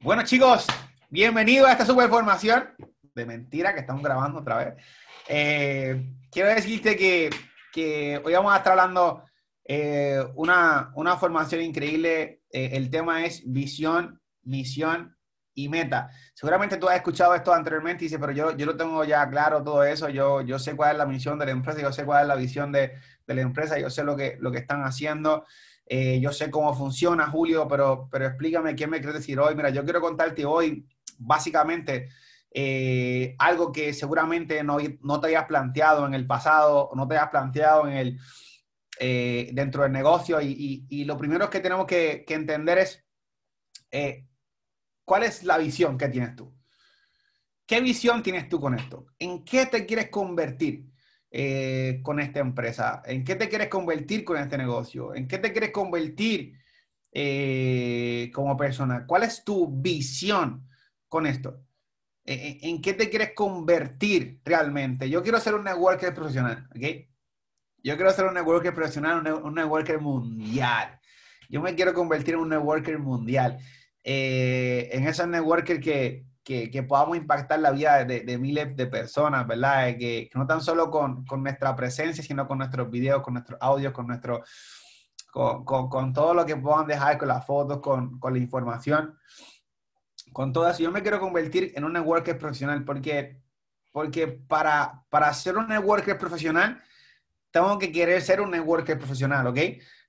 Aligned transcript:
Bueno, 0.00 0.22
chicos, 0.22 0.64
bienvenidos 1.10 1.68
a 1.68 1.72
esta 1.72 1.84
super 1.84 2.08
formación 2.08 2.68
de 3.16 3.26
mentira 3.26 3.74
que 3.74 3.80
estamos 3.80 4.00
grabando 4.00 4.38
otra 4.38 4.56
vez. 4.58 4.74
Eh, 5.28 6.14
quiero 6.30 6.50
decirte 6.50 6.96
que, 6.96 7.28
que, 7.72 8.22
hoy 8.24 8.32
vamos 8.32 8.54
a 8.54 8.58
estar 8.58 8.78
hablando 8.78 9.24
eh, 9.64 10.22
una, 10.36 10.92
una, 10.94 11.16
formación 11.16 11.62
increíble. 11.62 12.42
Eh, 12.52 12.70
el 12.74 12.90
tema 12.90 13.24
es 13.24 13.42
visión, 13.44 14.22
misión 14.44 15.16
y 15.52 15.68
meta. 15.68 16.10
Seguramente 16.32 16.76
tú 16.76 16.88
has 16.88 16.94
escuchado 16.94 17.34
esto 17.34 17.52
anteriormente 17.52 18.04
y 18.04 18.06
dices, 18.06 18.20
pero 18.20 18.32
yo, 18.32 18.56
yo 18.56 18.66
lo 18.66 18.76
tengo 18.76 19.02
ya 19.02 19.28
claro 19.28 19.64
todo 19.64 19.82
eso. 19.82 20.08
Yo, 20.08 20.42
yo 20.42 20.60
sé 20.60 20.76
cuál 20.76 20.92
es 20.92 20.98
la 20.98 21.06
misión 21.06 21.40
de 21.40 21.46
la 21.46 21.50
empresa, 21.50 21.80
yo 21.80 21.92
sé 21.92 22.04
cuál 22.04 22.22
es 22.22 22.28
la 22.28 22.36
visión 22.36 22.70
de, 22.70 22.92
de 23.26 23.34
la 23.34 23.40
empresa, 23.40 23.76
yo 23.80 23.90
sé 23.90 24.04
lo 24.04 24.16
que, 24.16 24.36
lo 24.38 24.52
que 24.52 24.58
están 24.58 24.84
haciendo. 24.84 25.44
Eh, 25.90 26.20
yo 26.20 26.32
sé 26.32 26.50
cómo 26.50 26.74
funciona, 26.74 27.28
Julio, 27.28 27.66
pero, 27.66 28.08
pero 28.12 28.26
explícame 28.26 28.76
qué 28.76 28.86
me 28.86 28.98
quieres 28.98 29.20
decir 29.20 29.40
hoy. 29.40 29.54
Mira, 29.54 29.70
yo 29.70 29.84
quiero 29.84 30.02
contarte 30.02 30.44
hoy, 30.44 30.86
básicamente, 31.16 32.10
eh, 32.50 33.34
algo 33.38 33.72
que 33.72 33.94
seguramente 33.94 34.62
no, 34.62 34.76
no, 35.00 35.18
te 35.18 35.28
hayas 35.28 35.46
planteado 35.46 36.06
en 36.06 36.12
el 36.12 36.26
pasado, 36.26 36.90
no 36.94 37.08
te 37.08 37.16
hayas 37.16 37.30
planteado 37.30 37.88
en 37.88 37.96
el, 37.96 38.18
eh, 39.00 39.48
dentro 39.54 39.82
del 39.82 39.92
negocio. 39.92 40.38
Y, 40.42 41.04
lo 41.06 41.16
primero 41.16 41.48
que 41.48 41.60
tenemos 41.60 41.86
que 41.86 42.24
entender 42.28 42.78
es 42.78 43.04
cuál 45.06 45.22
es 45.22 45.42
la 45.42 45.56
visión 45.56 45.96
que 45.96 46.08
tienes 46.08 46.36
tú. 46.36 46.54
¿Qué 47.66 47.80
visión 47.80 48.22
tienes 48.22 48.48
tú 48.48 48.60
con 48.60 48.78
esto? 48.78 49.06
¿En 49.18 49.42
qué 49.42 49.66
te 49.66 49.86
quieres 49.86 50.10
convertir? 50.10 50.86
Eh, 51.40 52.00
con 52.02 52.18
esta 52.18 52.40
empresa? 52.40 53.00
¿En 53.04 53.22
qué 53.22 53.36
te 53.36 53.48
quieres 53.48 53.68
convertir 53.68 54.24
con 54.24 54.38
este 54.38 54.58
negocio? 54.58 55.14
¿En 55.14 55.28
qué 55.28 55.38
te 55.38 55.52
quieres 55.52 55.70
convertir 55.70 56.58
eh, 57.12 58.28
como 58.34 58.56
persona? 58.56 59.06
¿Cuál 59.06 59.22
es 59.22 59.44
tu 59.44 59.70
visión 59.80 60.68
con 61.08 61.26
esto? 61.26 61.62
¿En, 62.24 62.82
qué 62.82 62.92
te 62.92 63.08
quieres 63.08 63.34
convertir 63.36 64.40
realmente? 64.44 65.08
Yo 65.08 65.22
quiero 65.22 65.38
ser 65.38 65.54
un 65.54 65.62
networker 65.62 66.12
profesional, 66.12 66.68
¿ok? 66.74 67.06
Yo 67.84 67.94
quiero 67.94 68.10
ser 68.10 68.24
un 68.24 68.34
networker 68.34 68.74
profesional, 68.74 69.24
un, 69.40 69.54
networker 69.54 70.00
mundial. 70.00 70.98
Yo 71.48 71.62
me 71.62 71.76
quiero 71.76 71.94
convertir 71.94 72.34
en 72.34 72.40
un 72.40 72.48
networker 72.48 72.98
mundial. 72.98 73.60
Eh, 74.02 74.88
en 74.90 75.06
esos 75.06 75.28
networker 75.28 75.78
que, 75.78 76.26
que, 76.48 76.82
podamos 76.82 77.18
impactar 77.18 77.60
la 77.60 77.72
vida 77.72 78.04
de, 78.06 78.38
miles 78.38 78.74
de 78.74 78.86
personas, 78.86 79.46
¿verdad? 79.46 79.96
Que, 79.98 80.30
no 80.34 80.46
tan 80.46 80.62
solo 80.62 80.90
con, 80.90 81.26
con, 81.26 81.42
nuestra 81.42 81.76
presencia, 81.76 82.24
sino 82.24 82.48
con 82.48 82.56
nuestros 82.56 82.90
videos, 82.90 83.22
con 83.22 83.34
nuestros 83.34 83.58
audios, 83.60 83.92
con 83.92 84.06
nuestro... 84.06 84.42
Con, 85.30 85.64
con, 85.64 86.12
todo 86.12 86.32
lo 86.32 86.46
que 86.46 86.56
puedan 86.56 86.86
dejar, 86.86 87.18
con 87.18 87.28
las 87.28 87.44
fotos, 87.46 87.80
con, 87.80 88.18
la 88.20 88.38
información, 88.38 89.16
con 90.32 90.52
todo 90.52 90.68
eso. 90.68 90.82
Yo 90.82 90.90
me 90.90 91.02
quiero 91.02 91.20
convertir 91.20 91.72
en 91.76 91.84
un 91.84 91.92
networker 91.92 92.36
profesional 92.38 92.82
porque, 92.82 93.40
porque 93.92 94.26
para, 94.26 95.04
para 95.10 95.32
ser 95.34 95.58
un 95.58 95.68
networker 95.68 96.18
profesional, 96.18 96.82
tengo 97.50 97.78
que 97.78 97.92
querer 97.92 98.22
ser 98.22 98.40
un 98.40 98.50
networker 98.50 98.98
profesional, 98.98 99.46
¿ok? 99.46 99.58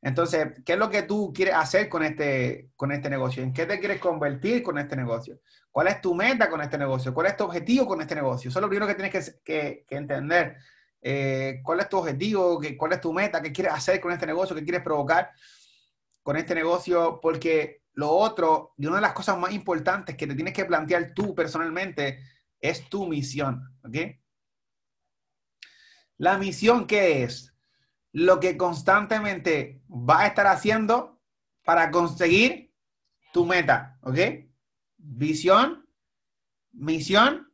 Entonces, 0.02 0.48
¿qué 0.66 0.74
es 0.74 0.80
lo 0.80 0.90
que 0.90 1.04
tú 1.04 1.32
quieres 1.34 1.56
hacer 1.56 1.90
con 1.90 2.04
este, 2.04 2.70
con 2.76 2.92
este 2.92 3.10
negocio? 3.10 3.44
¿En 3.44 3.54
qué 3.54 3.66
te 3.66 3.80
quieres 3.80 4.00
convertir 4.00 4.64
con 4.64 4.80
este 4.80 4.96
negocio? 4.96 5.42
¿Cuál 5.72 5.88
es 5.88 6.02
tu 6.02 6.16
meta 6.16 6.50
con 6.50 6.62
este 6.62 6.78
negocio? 6.78 7.14
¿Cuál 7.14 7.28
es 7.28 7.38
tu 7.38 7.44
objetivo 7.44 7.86
con 7.86 8.02
este 8.02 8.16
negocio? 8.16 8.50
Eso 8.50 8.60
es 8.60 8.62
lo 8.62 8.70
primero 8.70 8.88
que 8.88 8.96
tienes 8.96 9.40
que, 9.44 9.86
entender. 9.90 10.58
Eh, 11.02 11.62
¿Cuál 11.64 11.82
es 11.82 11.90
tu 11.90 11.98
objetivo? 11.98 12.60
¿Cuál 12.78 12.94
es 12.94 13.02
tu 13.02 13.14
meta? 13.14 13.42
¿Qué 13.42 13.52
quieres 13.52 13.74
hacer 13.74 14.00
con 14.00 14.12
este 14.12 14.26
negocio? 14.26 14.56
¿Qué 14.56 14.64
quieres 14.64 14.82
provocar 14.82 15.32
con 16.24 16.38
este 16.38 16.56
negocio? 16.56 17.20
Porque 17.22 17.84
lo 17.94 18.10
otro, 18.10 18.74
y 18.78 18.88
una 18.88 18.96
de 18.96 19.02
las 19.04 19.14
cosas 19.14 19.38
más 19.38 19.52
importantes 19.52 20.16
que 20.16 20.26
te 20.26 20.36
tienes 20.36 20.54
que 20.54 20.66
plantear 20.66 21.14
tú 21.14 21.36
personalmente, 21.36 22.20
es 22.60 22.90
tu 22.90 23.06
misión. 23.08 23.78
¿Ok? 23.84 23.96
La 26.18 26.38
misión, 26.38 26.88
¿qué 26.88 27.24
es? 27.24 27.54
Lo 28.12 28.40
que 28.40 28.58
constantemente 28.58 29.82
vas 29.88 30.22
a 30.22 30.28
estar 30.28 30.48
haciendo 30.48 31.22
para 31.64 31.92
conseguir 31.92 32.74
tu 33.32 33.46
meta. 33.46 34.00
¿Ok? 34.02 34.49
Visión, 35.00 35.90
misión 36.72 37.52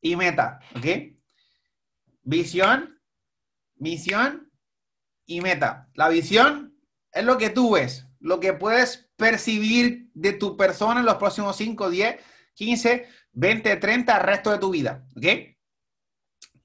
y 0.00 0.16
meta, 0.16 0.60
¿ok? 0.76 0.86
Visión, 2.22 3.00
misión 3.76 4.52
y 5.24 5.40
meta. 5.40 5.88
La 5.94 6.08
visión 6.08 6.76
es 7.12 7.24
lo 7.24 7.38
que 7.38 7.50
tú 7.50 7.72
ves, 7.72 8.06
lo 8.20 8.40
que 8.40 8.52
puedes 8.52 9.10
percibir 9.16 10.10
de 10.14 10.32
tu 10.32 10.56
persona 10.56 11.00
en 11.00 11.06
los 11.06 11.16
próximos 11.16 11.56
5, 11.56 11.90
10, 11.90 12.16
15, 12.54 13.08
20, 13.32 13.76
30, 13.76 14.16
el 14.16 14.22
resto 14.22 14.50
de 14.50 14.58
tu 14.58 14.70
vida, 14.70 15.06
¿ok? 15.16 15.26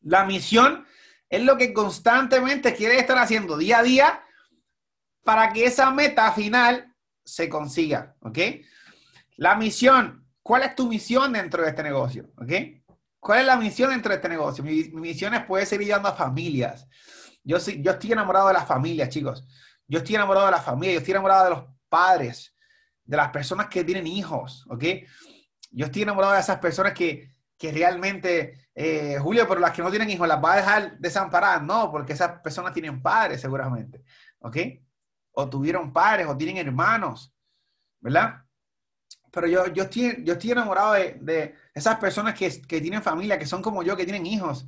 La 0.01 0.25
misión 0.25 0.85
es 1.29 1.43
lo 1.43 1.57
que 1.57 1.73
constantemente 1.73 2.75
quieres 2.75 2.99
estar 2.99 3.17
haciendo 3.17 3.57
día 3.57 3.79
a 3.79 3.83
día 3.83 4.23
para 5.23 5.53
que 5.53 5.65
esa 5.65 5.89
meta 5.91 6.31
final 6.33 6.93
se 7.23 7.47
consiga, 7.47 8.15
¿ok? 8.19 8.37
La 9.37 9.55
misión. 9.55 10.27
¿Cuál 10.41 10.63
es 10.63 10.75
tu 10.75 10.87
misión 10.87 11.33
dentro 11.33 11.63
de 11.63 11.69
este 11.69 11.83
negocio? 11.83 12.29
¿Ok? 12.37 12.51
¿Cuál 13.19 13.39
es 13.39 13.45
la 13.45 13.55
misión 13.55 13.89
dentro 13.91 14.09
de 14.09 14.17
este 14.17 14.29
negocio? 14.29 14.63
Mi, 14.63 14.83
misión 14.89 15.33
es 15.33 15.45
poder 15.45 15.65
seguir 15.65 15.87
ayudando 15.87 16.09
a 16.09 16.13
familias. 16.13 16.87
Yo, 17.43 17.57
yo 17.57 17.91
estoy 17.91 18.11
enamorado 18.11 18.49
de 18.49 18.53
las 18.53 18.67
familias, 18.67 19.09
chicos. 19.09 19.47
Yo 19.87 19.99
estoy 19.99 20.15
enamorado 20.15 20.47
de 20.47 20.51
las 20.51 20.65
familias, 20.65 20.95
yo 20.95 20.99
estoy 20.99 21.11
enamorado 21.11 21.43
de 21.45 21.49
los 21.51 21.63
padres, 21.87 22.55
de 23.03 23.17
las 23.17 23.29
personas 23.29 23.67
que 23.67 23.83
tienen 23.83 24.07
hijos, 24.07 24.65
¿ok? 24.69 24.83
Yo 25.71 25.85
estoy 25.85 26.01
enamorado 26.03 26.33
de 26.33 26.39
esas 26.39 26.59
personas 26.59 26.93
que, 26.93 27.29
que 27.57 27.71
realmente, 27.71 28.69
eh, 28.75 29.17
Julio, 29.19 29.47
pero 29.47 29.59
las 29.59 29.71
que 29.71 29.81
no 29.81 29.89
tienen 29.89 30.09
hijos, 30.09 30.27
¿las 30.27 30.43
va 30.43 30.53
a 30.53 30.57
dejar 30.57 30.97
desamparadas? 30.99 31.63
No, 31.63 31.91
porque 31.91 32.13
esas 32.13 32.39
personas 32.41 32.73
tienen 32.73 33.01
padres 33.01 33.41
seguramente, 33.41 34.03
¿ok? 34.39 34.57
O 35.33 35.49
tuvieron 35.49 35.91
padres, 35.91 36.27
o 36.27 36.37
tienen 36.37 36.57
hermanos, 36.57 37.33
¿verdad? 37.99 38.43
Pero 39.33 39.47
yo, 39.47 39.65
yo, 39.73 39.83
estoy, 39.83 40.23
yo 40.23 40.33
estoy 40.33 40.51
enamorado 40.51 40.93
de, 40.93 41.17
de 41.19 41.55
esas 41.73 41.97
personas 41.97 42.35
que, 42.35 42.61
que, 42.61 42.79
tienen 42.79 43.01
familia, 43.01 43.39
que 43.39 43.47
son 43.47 43.63
como 43.63 43.81
yo, 43.81 43.97
que 43.97 44.05
tienen 44.05 44.27
hijos 44.27 44.67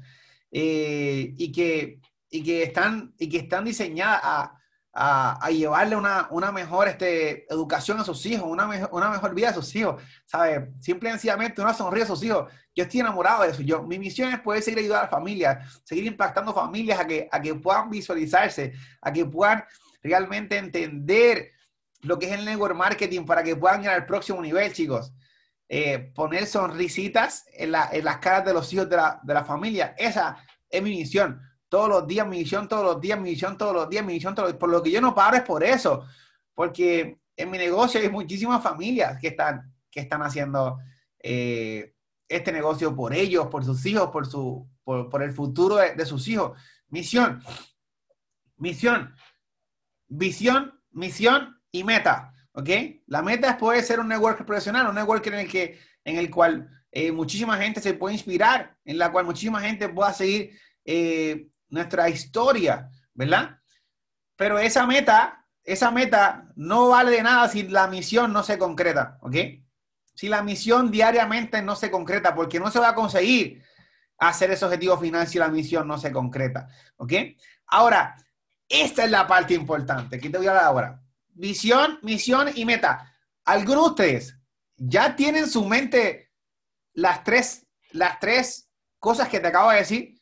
eh, 0.51 1.35
y, 1.37 1.51
que, 1.51 2.01
y, 2.31 2.43
que 2.43 2.63
están, 2.63 3.13
y 3.19 3.29
que 3.29 3.37
están 3.37 3.63
diseñadas 3.63 4.21
a, 4.23 4.59
a, 4.91 5.45
a 5.45 5.51
llevarle 5.51 5.95
una, 5.95 6.27
una, 6.31 6.51
mejor 6.51 6.87
este, 6.87 7.45
educación 7.53 7.99
a 7.99 8.03
sus 8.03 8.25
hijos, 8.25 8.49
una, 8.49 8.65
mejor, 8.65 8.89
una 8.91 9.11
mejor 9.11 9.35
vida 9.35 9.49
a 9.49 9.53
sus 9.53 9.75
hijos, 9.75 10.01
¿sabes? 10.25 10.67
Simple 10.79 11.09
y 11.09 11.11
sencillamente 11.11 11.61
una 11.61 11.75
sonrisa 11.75 12.05
a 12.05 12.15
sus 12.15 12.23
hijos. 12.23 12.51
Yo 12.73 12.85
estoy 12.85 13.01
enamorado 13.01 13.43
de 13.43 13.51
eso. 13.51 13.61
Yo, 13.61 13.83
mi 13.83 13.99
misión 13.99 14.33
es 14.33 14.39
poder 14.39 14.63
seguir 14.63 14.79
ayudando 14.79 14.99
a 14.99 15.03
las 15.03 15.11
familias, 15.11 15.79
seguir 15.83 16.07
impactando 16.07 16.55
familias 16.55 16.99
a 16.99 17.05
que, 17.05 17.29
a 17.31 17.39
que 17.39 17.53
puedan 17.53 17.91
visualizarse, 17.91 18.73
a 18.99 19.13
que 19.13 19.25
puedan 19.27 19.63
realmente 20.01 20.57
entender 20.57 21.51
lo 22.05 22.19
que 22.19 22.27
es 22.27 22.31
el 22.33 22.45
network 22.45 22.75
marketing 22.75 23.25
para 23.25 23.43
que 23.43 23.55
puedan 23.55 23.83
ir 23.83 23.89
al 23.89 24.05
próximo 24.05 24.41
nivel, 24.41 24.71
chicos. 24.73 25.13
Eh, 25.67 26.11
poner 26.13 26.45
sonrisitas 26.45 27.45
en, 27.53 27.71
las 27.71 28.17
caras 28.19 28.45
de 28.45 28.53
los 28.53 28.71
hijos 28.71 28.87
de 28.87 28.97
la, 28.97 29.43
familia. 29.45 29.95
Esa 29.97 30.37
es 30.69 30.81
mi 30.81 30.91
misión. 30.91 31.41
Todos 31.67 31.89
los 31.89 32.07
días, 32.07 32.27
mi 32.27 32.37
misión, 32.37 32.67
todos 32.67 32.83
los 32.83 33.01
días, 33.01 33.19
mi 33.19 33.31
misión, 33.31 33.57
todos 33.57 33.73
los 33.73 33.89
días, 33.89 34.05
mi 34.05 34.13
misión, 34.13 34.35
todos 34.35 34.49
los 34.49 34.59
Por 34.59 34.69
lo 34.69 34.83
que 34.83 34.91
yo 34.91 35.01
no 35.01 35.15
paro 35.15 35.37
es 35.37 35.43
por 35.43 35.63
eso. 35.63 36.05
Porque 36.53 37.19
en 37.35 37.49
mi 37.49 37.57
negocio 37.57 37.99
hay 37.99 38.09
muchísimas 38.09 38.61
familias 38.61 39.19
que 39.19 39.29
están, 39.29 39.73
que 39.89 40.01
están 40.01 40.21
haciendo 40.21 40.77
eh, 41.19 41.95
este 42.29 42.51
negocio 42.51 42.95
por 42.95 43.13
ellos, 43.13 43.47
por 43.47 43.65
sus 43.65 43.83
hijos, 43.87 44.09
por, 44.11 44.27
su, 44.27 44.69
por, 44.83 45.23
el 45.23 45.31
futuro 45.31 45.77
de, 45.77 45.95
de 45.95 46.05
sus 46.05 46.27
hijos. 46.27 46.57
Misión, 46.89 47.41
misión, 48.57 49.15
visión, 50.07 50.79
misión 50.91 51.54
y 51.75 51.83
meta, 51.83 52.33
¿ok? 52.53 52.69
La 53.07 53.21
meta 53.21 53.57
poder 53.57 53.83
ser 53.83 53.99
un 53.99 54.07
networker 54.07 54.45
profesional, 54.45 54.87
un 54.87 54.95
networker 54.95 55.33
en 55.33 55.39
el, 55.41 55.51
que, 55.51 55.79
en 56.03 56.17
el 56.17 56.29
cual 56.29 56.69
eh, 56.91 57.11
muchísima 57.11 57.57
gente 57.57 57.81
se 57.81 57.93
puede 57.93 58.15
inspirar, 58.15 58.77
en 58.85 58.97
la 58.97 59.11
cual 59.11 59.25
muchísima 59.25 59.59
gente 59.59 59.89
pueda 59.89 60.13
seguir 60.13 60.57
eh, 60.85 61.49
nuestra 61.69 62.07
historia, 62.09 62.89
¿verdad? 63.13 63.59
Pero 64.37 64.57
esa 64.57 64.87
meta, 64.87 65.45
esa 65.63 65.91
meta 65.91 66.47
no 66.55 66.89
vale 66.89 67.11
de 67.11 67.23
nada 67.23 67.49
si 67.49 67.63
la 67.63 67.87
misión 67.87 68.31
no 68.31 68.41
se 68.41 68.57
concreta, 68.57 69.17
¿ok? 69.21 69.35
Si 70.13 70.29
la 70.29 70.41
misión 70.41 70.91
diariamente 70.91 71.61
no 71.61 71.75
se 71.75 71.91
concreta, 71.91 72.33
porque 72.33 72.59
no 72.59 72.71
se 72.71 72.79
va 72.79 72.89
a 72.89 72.95
conseguir 72.95 73.61
hacer 74.17 74.51
ese 74.51 74.63
objetivo 74.63 74.97
final 74.97 75.27
si 75.27 75.39
la 75.39 75.49
misión 75.49 75.89
no 75.89 75.97
se 75.97 76.13
concreta, 76.13 76.69
¿ok? 76.95 77.13
Ahora, 77.67 78.15
esta 78.69 79.03
es 79.03 79.11
la 79.11 79.27
parte 79.27 79.53
importante 79.53 80.17
que 80.19 80.29
te 80.29 80.37
voy 80.37 80.47
a 80.47 80.53
dar 80.53 80.63
ahora 80.63 81.04
visión, 81.35 81.99
misión 82.01 82.49
y 82.55 82.65
meta. 82.65 83.15
Algunos 83.45 83.83
de 83.83 83.89
ustedes 83.91 84.37
ya 84.75 85.15
tienen 85.15 85.47
su 85.47 85.65
mente 85.65 86.31
las 86.93 87.23
tres, 87.23 87.67
las 87.91 88.19
tres 88.19 88.69
cosas 88.99 89.29
que 89.29 89.39
te 89.39 89.47
acabo 89.47 89.69
de 89.69 89.77
decir. 89.77 90.21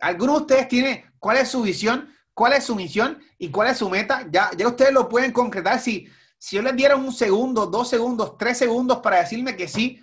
Algunos 0.00 0.36
de 0.36 0.42
ustedes 0.42 0.68
tienen 0.68 1.12
cuál 1.18 1.36
es 1.36 1.48
su 1.48 1.62
visión, 1.62 2.12
cuál 2.34 2.54
es 2.54 2.64
su 2.64 2.74
misión 2.74 3.22
y 3.38 3.50
cuál 3.50 3.68
es 3.68 3.78
su 3.78 3.88
meta. 3.88 4.26
Ya, 4.30 4.50
ya 4.56 4.66
ustedes 4.66 4.92
lo 4.92 5.08
pueden 5.08 5.32
concretar 5.32 5.78
si, 5.78 6.08
Si 6.38 6.56
yo 6.56 6.62
les 6.62 6.74
diera 6.74 6.96
un 6.96 7.12
segundo, 7.12 7.66
dos 7.66 7.88
segundos, 7.88 8.36
tres 8.36 8.58
segundos 8.58 8.98
para 8.98 9.18
decirme 9.18 9.56
que 9.56 9.68
sí, 9.68 10.00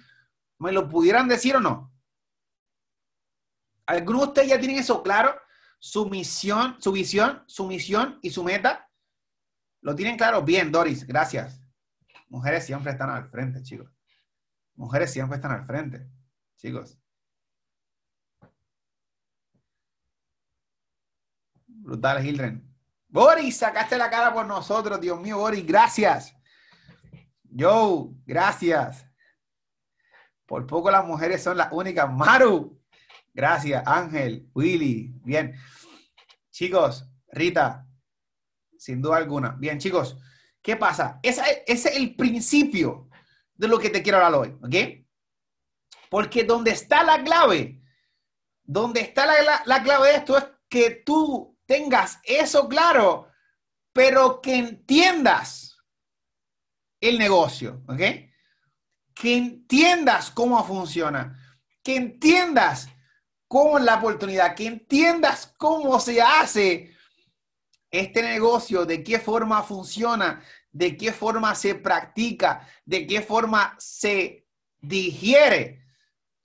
¿me 0.57 0.71
lo 0.71 0.87
pudieran 0.87 1.27
decir 1.27 1.55
o 1.55 1.59
no? 1.59 1.91
¿Algunos 3.85 4.21
de 4.21 4.27
ustedes 4.27 4.49
ya 4.49 4.59
tienen 4.59 4.77
eso 4.77 5.01
claro? 5.03 5.35
Su 5.79 6.05
misión, 6.05 6.77
su 6.79 6.91
visión, 6.91 7.43
su 7.47 7.65
misión 7.65 8.19
y 8.21 8.29
su 8.29 8.43
meta. 8.43 8.88
¿Lo 9.81 9.95
tienen 9.95 10.17
claro? 10.17 10.41
Bien, 10.41 10.71
Doris, 10.71 11.05
gracias. 11.05 11.61
Mujeres 12.29 12.65
siempre 12.65 12.91
están 12.91 13.09
al 13.09 13.29
frente, 13.29 13.61
chicos. 13.63 13.91
Mujeres 14.75 15.11
siempre 15.11 15.37
están 15.37 15.51
al 15.51 15.65
frente, 15.65 16.07
chicos. 16.57 16.97
Brutal, 21.65 22.25
Hildren. 22.25 22.69
Boris, 23.07 23.57
sacaste 23.57 23.97
la 23.97 24.09
cara 24.09 24.33
por 24.33 24.45
nosotros, 24.45 25.01
Dios 25.01 25.19
mío, 25.19 25.37
Boris, 25.37 25.65
gracias. 25.65 26.35
Yo, 27.43 28.11
gracias. 28.25 29.05
Por 30.45 30.67
poco 30.67 30.91
las 30.91 31.05
mujeres 31.05 31.41
son 31.41 31.57
las 31.57 31.71
únicas. 31.71 32.11
Maru, 32.11 32.79
gracias. 33.33 33.83
Ángel, 33.85 34.49
Willy, 34.53 35.13
bien. 35.23 35.55
Chicos, 36.51 37.09
Rita, 37.31 37.88
sin 38.79 39.01
duda 39.01 39.17
alguna. 39.17 39.55
Bien, 39.59 39.77
chicos, 39.77 40.17
¿qué 40.61 40.75
pasa? 40.77 41.19
Ese, 41.21 41.63
es 41.67 41.85
el 41.85 42.15
principio 42.15 43.09
de 43.53 43.67
lo 43.67 43.77
que 43.77 43.89
te 43.89 44.01
quiero 44.01 44.17
hablar 44.17 44.41
hoy, 44.41 44.57
¿ok? 44.63 45.05
Porque 46.09 46.43
donde 46.45 46.71
está 46.71 47.03
la 47.03 47.21
clave, 47.23 47.81
donde 48.63 49.01
está 49.01 49.25
la, 49.25 49.61
la 49.65 49.83
clave 49.83 50.09
de 50.09 50.15
esto 50.15 50.37
es 50.37 50.45
que 50.69 51.03
tú 51.05 51.57
tengas 51.65 52.19
eso 52.23 52.69
claro, 52.69 53.27
pero 53.91 54.39
que 54.41 54.55
entiendas 54.55 55.77
el 57.01 57.19
negocio, 57.19 57.83
¿ok? 57.87 57.99
Que 59.13 59.35
entiendas 59.35 60.31
cómo 60.31 60.63
funciona, 60.63 61.37
que 61.83 61.97
entiendas 61.97 62.87
cómo 63.47 63.77
es 63.77 63.83
la 63.83 63.95
oportunidad, 63.95 64.55
que 64.55 64.67
entiendas 64.67 65.53
cómo 65.57 65.99
se 65.99 66.21
hace 66.21 66.95
este 67.91 68.21
negocio, 68.21 68.85
de 68.85 69.03
qué 69.03 69.19
forma 69.19 69.63
funciona, 69.63 70.43
de 70.71 70.95
qué 70.95 71.11
forma 71.11 71.55
se 71.55 71.75
practica, 71.75 72.67
de 72.85 73.07
qué 73.07 73.21
forma 73.21 73.75
se 73.79 74.45
digiere 74.79 75.83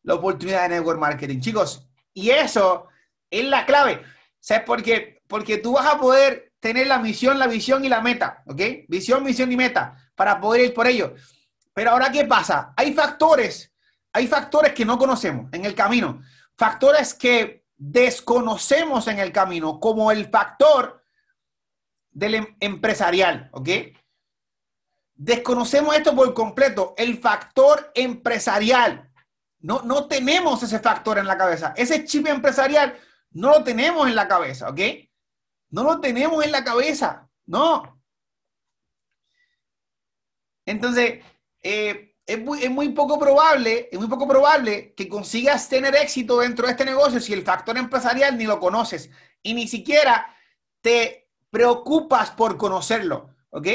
la 0.02 0.14
oportunidad 0.14 0.62
de 0.62 0.76
network 0.76 0.98
marketing. 0.98 1.40
Chicos, 1.40 1.86
y 2.12 2.30
eso 2.30 2.88
es 3.30 3.44
la 3.44 3.66
clave. 3.66 4.02
¿Sabes 4.40 4.64
por 4.64 4.82
qué? 4.82 5.14
porque 5.28 5.58
tú 5.58 5.72
vas 5.72 5.86
a 5.86 5.98
poder 5.98 6.52
tener 6.60 6.86
la 6.86 6.98
misión, 6.98 7.38
la 7.38 7.46
visión 7.46 7.84
y 7.84 7.88
la 7.88 8.00
meta, 8.00 8.42
¿ok? 8.46 8.60
Visión, 8.88 9.24
misión 9.24 9.50
y 9.50 9.56
meta 9.56 9.96
para 10.14 10.40
poder 10.40 10.66
ir 10.66 10.74
por 10.74 10.86
ello. 10.86 11.14
Pero 11.72 11.90
ahora, 11.90 12.10
¿qué 12.10 12.24
pasa? 12.24 12.72
Hay 12.76 12.92
factores, 12.92 13.72
hay 14.12 14.26
factores 14.26 14.72
que 14.72 14.84
no 14.84 14.98
conocemos 14.98 15.52
en 15.52 15.64
el 15.64 15.74
camino, 15.74 16.22
factores 16.56 17.14
que 17.14 17.64
desconocemos 17.76 19.08
en 19.08 19.18
el 19.18 19.32
camino, 19.32 19.80
como 19.80 20.10
el 20.12 20.30
factor 20.30 21.03
del 22.14 22.36
em-, 22.36 22.56
empresarial, 22.60 23.50
¿ok? 23.52 23.68
Desconocemos 25.14 25.94
esto 25.94 26.16
por 26.16 26.32
completo, 26.32 26.94
el 26.96 27.18
factor 27.18 27.92
empresarial. 27.94 29.12
No, 29.58 29.82
no 29.82 30.06
tenemos 30.08 30.62
ese 30.62 30.78
factor 30.78 31.18
en 31.18 31.26
la 31.26 31.36
cabeza. 31.36 31.74
Ese 31.76 32.04
chip 32.04 32.26
empresarial 32.26 32.98
no 33.30 33.50
lo 33.50 33.64
tenemos 33.64 34.08
en 34.08 34.14
la 34.14 34.26
cabeza, 34.26 34.70
¿ok? 34.70 34.80
No 35.70 35.84
lo 35.84 36.00
tenemos 36.00 36.44
en 36.44 36.52
la 36.52 36.64
cabeza, 36.64 37.28
no. 37.46 38.02
Entonces, 40.66 41.22
eh, 41.62 42.14
es, 42.26 42.70
muy, 42.70 42.88
poco 42.90 43.18
probable, 43.18 43.88
es 43.90 43.98
muy 43.98 44.08
poco 44.08 44.26
probable 44.26 44.94
que 44.94 45.08
consigas 45.08 45.68
tener 45.68 45.94
éxito 45.96 46.38
dentro 46.38 46.66
de 46.66 46.72
este 46.72 46.84
negocio 46.84 47.20
si 47.20 47.32
el 47.32 47.42
factor 47.42 47.76
empresarial 47.76 48.38
ni 48.38 48.44
lo 48.44 48.58
conoces 48.60 49.10
y 49.42 49.54
ni 49.54 49.68
siquiera 49.68 50.34
te 50.80 51.23
preocupas 51.54 52.32
por 52.32 52.56
conocerlo, 52.56 53.32
¿ok? 53.50 53.68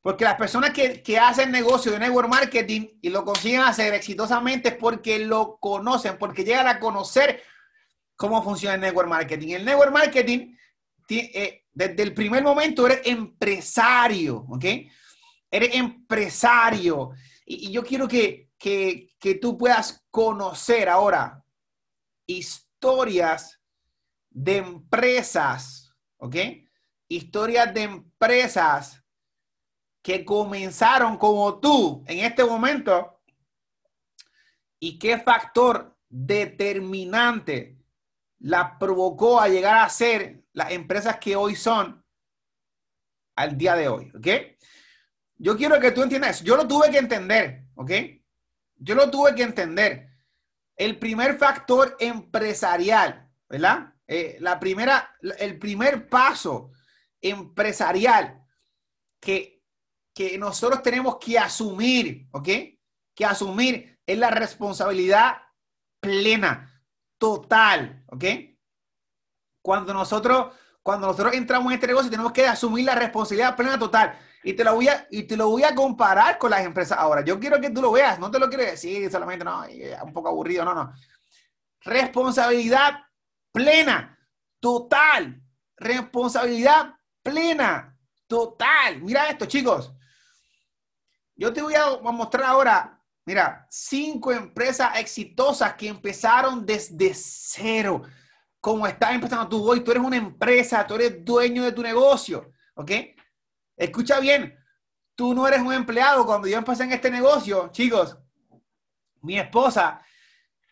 Porque 0.00 0.24
las 0.24 0.36
personas 0.36 0.70
que, 0.70 1.02
que, 1.02 1.18
hacen 1.18 1.50
negocio 1.50 1.92
de 1.92 1.98
network 1.98 2.26
marketing 2.26 2.88
y 3.02 3.10
lo 3.10 3.22
consiguen 3.22 3.60
hacer 3.60 3.92
exitosamente 3.92 4.70
es 4.70 4.76
porque 4.76 5.18
lo 5.18 5.58
conocen, 5.58 6.16
porque 6.16 6.42
llegan 6.42 6.68
a 6.68 6.80
conocer 6.80 7.42
cómo 8.16 8.42
funciona 8.42 8.76
el 8.76 8.80
network 8.80 9.10
marketing. 9.10 9.48
El 9.56 9.66
network 9.66 9.92
marketing 9.92 10.56
eh, 11.10 11.64
desde 11.70 12.02
el 12.02 12.14
primer 12.14 12.42
momento 12.42 12.86
eres 12.86 13.02
empresario, 13.04 14.46
¿ok? 14.48 14.64
Eres 15.50 15.74
empresario. 15.74 17.10
Y, 17.44 17.70
yo 17.70 17.84
quiero 17.84 18.08
que, 18.08 18.52
que, 18.56 19.10
que 19.20 19.34
tú 19.34 19.58
puedas 19.58 20.02
conocer 20.10 20.88
ahora 20.88 21.44
historias 22.26 23.60
de 24.30 24.56
empresas, 24.56 25.92
¿ok? 26.16 26.36
Historias 27.08 27.72
de 27.72 27.82
empresas 27.82 29.02
que 30.02 30.24
comenzaron 30.24 31.16
como 31.16 31.58
tú 31.58 32.04
en 32.06 32.20
este 32.20 32.44
momento 32.44 33.20
y 34.78 34.98
qué 34.98 35.18
factor 35.18 35.96
determinante 36.08 37.76
la 38.38 38.78
provocó 38.78 39.40
a 39.40 39.48
llegar 39.48 39.78
a 39.78 39.88
ser 39.88 40.44
las 40.52 40.70
empresas 40.70 41.18
que 41.18 41.36
hoy 41.36 41.56
son 41.56 42.04
al 43.34 43.58
día 43.58 43.74
de 43.74 43.88
hoy, 43.88 44.12
¿ok? 44.16 44.26
Yo 45.38 45.56
quiero 45.56 45.78
que 45.80 45.92
tú 45.92 46.02
entiendas 46.02 46.36
eso. 46.36 46.44
Yo 46.44 46.56
lo 46.56 46.66
tuve 46.66 46.90
que 46.90 46.98
entender, 46.98 47.66
¿ok? 47.74 47.90
Yo 48.76 48.94
lo 48.94 49.10
tuve 49.10 49.34
que 49.34 49.42
entender. 49.42 50.08
El 50.76 50.98
primer 50.98 51.36
factor 51.36 51.96
empresarial, 51.98 53.30
¿verdad? 53.48 53.92
Eh, 54.06 54.36
la 54.40 54.58
primera, 54.60 55.16
el 55.38 55.58
primer 55.58 56.08
paso 56.08 56.70
empresarial 57.20 58.46
que, 59.20 59.62
que 60.14 60.38
nosotros 60.38 60.82
tenemos 60.82 61.18
que 61.18 61.38
asumir, 61.38 62.28
¿ok? 62.32 62.48
Que 63.14 63.24
asumir 63.24 63.98
es 64.06 64.18
la 64.18 64.30
responsabilidad 64.30 65.38
plena, 66.00 66.82
total, 67.18 68.04
¿ok? 68.08 68.24
Cuando 69.62 69.92
nosotros, 69.92 70.54
cuando 70.82 71.08
nosotros 71.08 71.34
entramos 71.34 71.68
en 71.68 71.74
este 71.74 71.88
negocio, 71.88 72.10
tenemos 72.10 72.32
que 72.32 72.46
asumir 72.46 72.84
la 72.84 72.94
responsabilidad 72.94 73.56
plena 73.56 73.78
total. 73.78 74.18
Y 74.44 74.52
te, 74.52 74.62
lo 74.62 74.76
voy 74.76 74.86
a, 74.86 75.08
y 75.10 75.24
te 75.24 75.36
lo 75.36 75.48
voy 75.48 75.64
a 75.64 75.74
comparar 75.74 76.38
con 76.38 76.50
las 76.50 76.64
empresas 76.64 76.96
ahora. 76.98 77.24
Yo 77.24 77.40
quiero 77.40 77.60
que 77.60 77.70
tú 77.70 77.82
lo 77.82 77.90
veas, 77.90 78.20
no 78.20 78.30
te 78.30 78.38
lo 78.38 78.48
quiero 78.48 78.62
decir 78.62 79.10
solamente, 79.10 79.44
no, 79.44 79.64
un 80.04 80.12
poco 80.12 80.28
aburrido, 80.28 80.64
no, 80.64 80.72
no. 80.72 80.92
Responsabilidad 81.80 83.00
plena, 83.50 84.16
total. 84.60 85.42
Responsabilidad 85.76 86.95
plena, 87.30 87.98
total. 88.26 89.02
Mira 89.02 89.28
esto, 89.28 89.46
chicos. 89.46 89.92
Yo 91.34 91.52
te 91.52 91.62
voy 91.62 91.74
a 91.74 91.98
mostrar 92.12 92.44
ahora, 92.44 93.02
mira, 93.24 93.66
cinco 93.70 94.32
empresas 94.32 94.98
exitosas 94.98 95.74
que 95.74 95.88
empezaron 95.88 96.64
desde 96.64 97.12
cero 97.14 98.02
como 98.66 98.84
estás 98.84 99.14
empezando 99.14 99.48
tú 99.48 99.70
hoy, 99.70 99.78
tú 99.78 99.92
eres 99.92 100.02
una 100.02 100.16
empresa, 100.16 100.84
tú 100.84 100.96
eres 100.96 101.24
dueño 101.24 101.62
de 101.62 101.70
tu 101.70 101.84
negocio, 101.84 102.50
¿ok? 102.74 102.90
Escucha 103.76 104.18
bien, 104.18 104.58
tú 105.14 105.32
no 105.34 105.46
eres 105.46 105.60
un 105.60 105.72
empleado. 105.72 106.26
Cuando 106.26 106.48
yo 106.48 106.58
empecé 106.58 106.82
en 106.82 106.90
este 106.90 107.08
negocio, 107.08 107.68
chicos, 107.70 108.18
mi 109.22 109.38
esposa 109.38 110.02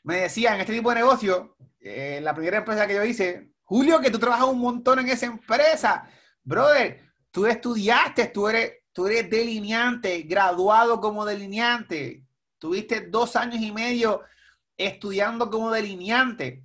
me 0.03 0.23
decía 0.23 0.57
en 0.57 0.63
este 0.63 0.73
tipo 0.73 0.89
de 0.89 0.97
negocio, 0.97 1.57
eh, 1.79 2.19
la 2.21 2.35
primera 2.35 2.59
empresa 2.59 2.85
que 2.89 2.97
yo 2.97 3.05
hice, 3.05 3.53
Julio, 3.63 4.01
que 4.01 4.11
tú 4.11 4.19
trabajas 4.19 4.49
un 4.49 4.59
montón 4.59 4.99
en 4.99 5.11
esa 5.11 5.27
empresa. 5.27 6.11
Brother, 6.45 7.03
tú 7.31 7.47
estudiaste, 7.47 8.29
tú 8.29 8.49
eres, 8.49 8.83
tú 8.93 9.07
eres 9.07 9.29
delineante, 9.29 10.23
graduado 10.23 11.01
como 11.01 11.25
delineante. 11.25 12.25
Tuviste 12.59 13.01
dos 13.09 13.35
años 13.35 13.61
y 13.61 13.73
medio 13.73 14.23
estudiando 14.77 15.51
como 15.51 15.71
delineante 15.71 16.65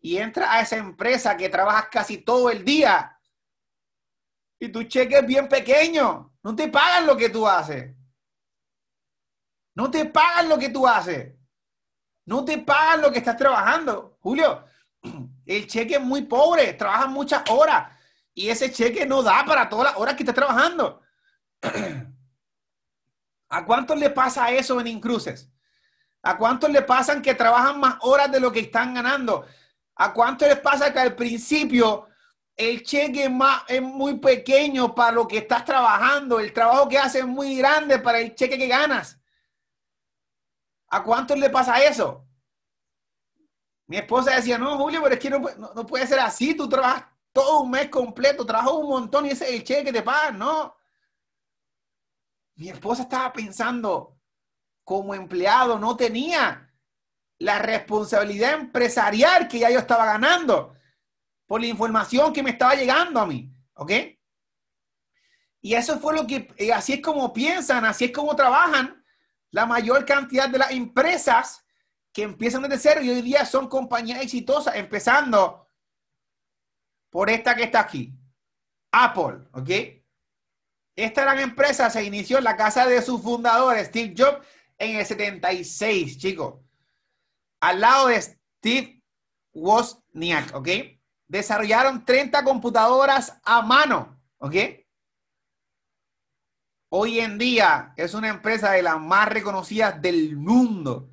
y 0.00 0.18
entras 0.18 0.48
a 0.50 0.60
esa 0.60 0.76
empresa 0.76 1.36
que 1.36 1.48
trabajas 1.48 1.86
casi 1.90 2.18
todo 2.18 2.50
el 2.50 2.64
día 2.64 3.18
y 4.58 4.68
tu 4.68 4.84
cheque 4.84 5.18
es 5.18 5.26
bien 5.26 5.48
pequeño, 5.48 6.32
no 6.42 6.54
te 6.54 6.68
pagan 6.68 7.04
lo 7.06 7.16
que 7.16 7.28
tú 7.28 7.48
haces. 7.48 7.96
No 9.74 9.90
te 9.90 10.04
pagan 10.04 10.48
lo 10.48 10.56
que 10.56 10.68
tú 10.68 10.86
haces. 10.86 11.34
No 12.26 12.44
te 12.44 12.58
pagan 12.58 13.02
lo 13.02 13.10
que 13.10 13.18
estás 13.18 13.36
trabajando. 13.36 14.18
Julio, 14.20 14.64
el 15.46 15.66
cheque 15.66 15.96
es 15.96 16.00
muy 16.00 16.22
pobre, 16.22 16.74
trabajas 16.74 17.08
muchas 17.08 17.42
horas 17.50 17.92
y 18.34 18.48
ese 18.48 18.72
cheque 18.72 19.06
no 19.06 19.22
da 19.22 19.44
para 19.44 19.68
todas 19.68 19.92
las 19.92 19.96
horas 19.96 20.14
que 20.14 20.22
estás 20.22 20.34
trabajando. 20.34 21.02
¿A 23.48 23.64
cuántos 23.66 23.98
le 23.98 24.10
pasa 24.10 24.50
eso 24.50 24.80
en 24.80 24.86
Incruces? 24.86 25.50
¿A 26.22 26.38
cuántos 26.38 26.70
le 26.70 26.82
pasan 26.82 27.20
que 27.20 27.34
trabajan 27.34 27.78
más 27.78 27.96
horas 28.00 28.30
de 28.30 28.40
lo 28.40 28.50
que 28.50 28.60
están 28.60 28.94
ganando? 28.94 29.44
¿A 29.96 30.12
cuánto 30.12 30.46
les 30.46 30.58
pasa 30.58 30.92
que 30.92 31.00
al 31.00 31.14
principio 31.14 32.08
el 32.56 32.82
cheque 32.82 33.24
es, 33.24 33.30
más, 33.30 33.62
es 33.68 33.82
muy 33.82 34.18
pequeño 34.18 34.94
para 34.94 35.12
lo 35.12 35.26
que 35.26 35.38
estás 35.38 35.64
trabajando, 35.64 36.38
el 36.38 36.52
trabajo 36.52 36.88
que 36.88 36.98
haces 36.98 37.22
es 37.22 37.26
muy 37.26 37.56
grande 37.56 37.98
para 37.98 38.20
el 38.20 38.34
cheque 38.34 38.58
que 38.58 38.68
ganas. 38.68 39.18
¿A 40.88 41.02
cuántos 41.02 41.38
le 41.38 41.48
pasa 41.48 41.82
eso? 41.82 42.26
Mi 43.86 43.96
esposa 43.96 44.36
decía, 44.36 44.58
no, 44.58 44.76
Julio, 44.78 45.00
pero 45.02 45.14
es 45.14 45.20
que 45.20 45.30
no, 45.30 45.40
no, 45.74 45.86
puede 45.86 46.06
ser 46.06 46.20
así, 46.20 46.54
tú 46.54 46.68
trabajas 46.68 47.06
todo 47.32 47.60
un 47.60 47.70
mes 47.70 47.88
completo, 47.88 48.44
trabajas 48.44 48.72
un 48.72 48.88
montón 48.88 49.26
y 49.26 49.30
ese 49.30 49.44
es 49.44 49.50
el 49.52 49.64
cheque 49.64 49.84
que 49.84 49.92
te 49.92 50.02
pagan, 50.02 50.38
no. 50.38 50.76
Mi 52.54 52.68
esposa 52.68 53.02
estaba 53.02 53.32
pensando, 53.32 54.20
como 54.84 55.14
empleado 55.14 55.78
no 55.78 55.96
tenía 55.96 56.70
la 57.38 57.58
responsabilidad 57.58 58.52
empresarial 58.54 59.48
que 59.48 59.60
ya 59.60 59.70
yo 59.70 59.78
estaba 59.78 60.04
ganando 60.04 60.74
por 61.46 61.60
la 61.60 61.66
información 61.66 62.32
que 62.32 62.42
me 62.42 62.50
estaba 62.50 62.74
llegando 62.74 63.20
a 63.20 63.26
mí, 63.26 63.52
¿ok? 63.74 63.92
Y 65.60 65.74
eso 65.74 65.98
fue 65.98 66.14
lo 66.14 66.26
que, 66.26 66.52
eh, 66.56 66.72
así 66.72 66.94
es 66.94 67.00
como 67.00 67.32
piensan, 67.32 67.84
así 67.84 68.06
es 68.06 68.12
como 68.12 68.34
trabajan 68.36 69.04
la 69.50 69.66
mayor 69.66 70.04
cantidad 70.04 70.48
de 70.48 70.58
las 70.58 70.70
empresas 70.70 71.64
que 72.12 72.22
empiezan 72.22 72.62
desde 72.62 72.78
cero 72.78 73.02
y 73.02 73.10
hoy 73.10 73.22
día 73.22 73.46
son 73.46 73.68
compañías 73.68 74.20
exitosas, 74.20 74.76
empezando 74.76 75.61
por 77.12 77.28
esta 77.28 77.54
que 77.54 77.64
está 77.64 77.80
aquí, 77.80 78.18
Apple, 78.90 79.46
¿ok? 79.52 79.70
Esta 80.96 81.22
gran 81.22 81.40
empresa 81.40 81.90
se 81.90 82.02
inició 82.02 82.38
en 82.38 82.44
la 82.44 82.56
casa 82.56 82.86
de 82.86 83.02
su 83.02 83.18
fundador, 83.18 83.76
Steve 83.84 84.14
Jobs, 84.16 84.46
en 84.78 84.96
el 84.96 85.04
76, 85.04 86.16
chicos. 86.16 86.54
Al 87.60 87.82
lado 87.82 88.08
de 88.08 88.22
Steve 88.22 89.02
Wozniak, 89.52 90.54
¿ok? 90.54 90.68
Desarrollaron 91.28 92.02
30 92.06 92.44
computadoras 92.44 93.38
a 93.44 93.60
mano, 93.60 94.18
¿ok? 94.38 94.54
Hoy 96.88 97.20
en 97.20 97.36
día 97.36 97.92
es 97.94 98.14
una 98.14 98.30
empresa 98.30 98.72
de 98.72 98.82
las 98.82 98.98
más 98.98 99.28
reconocidas 99.28 100.00
del 100.00 100.34
mundo 100.38 101.10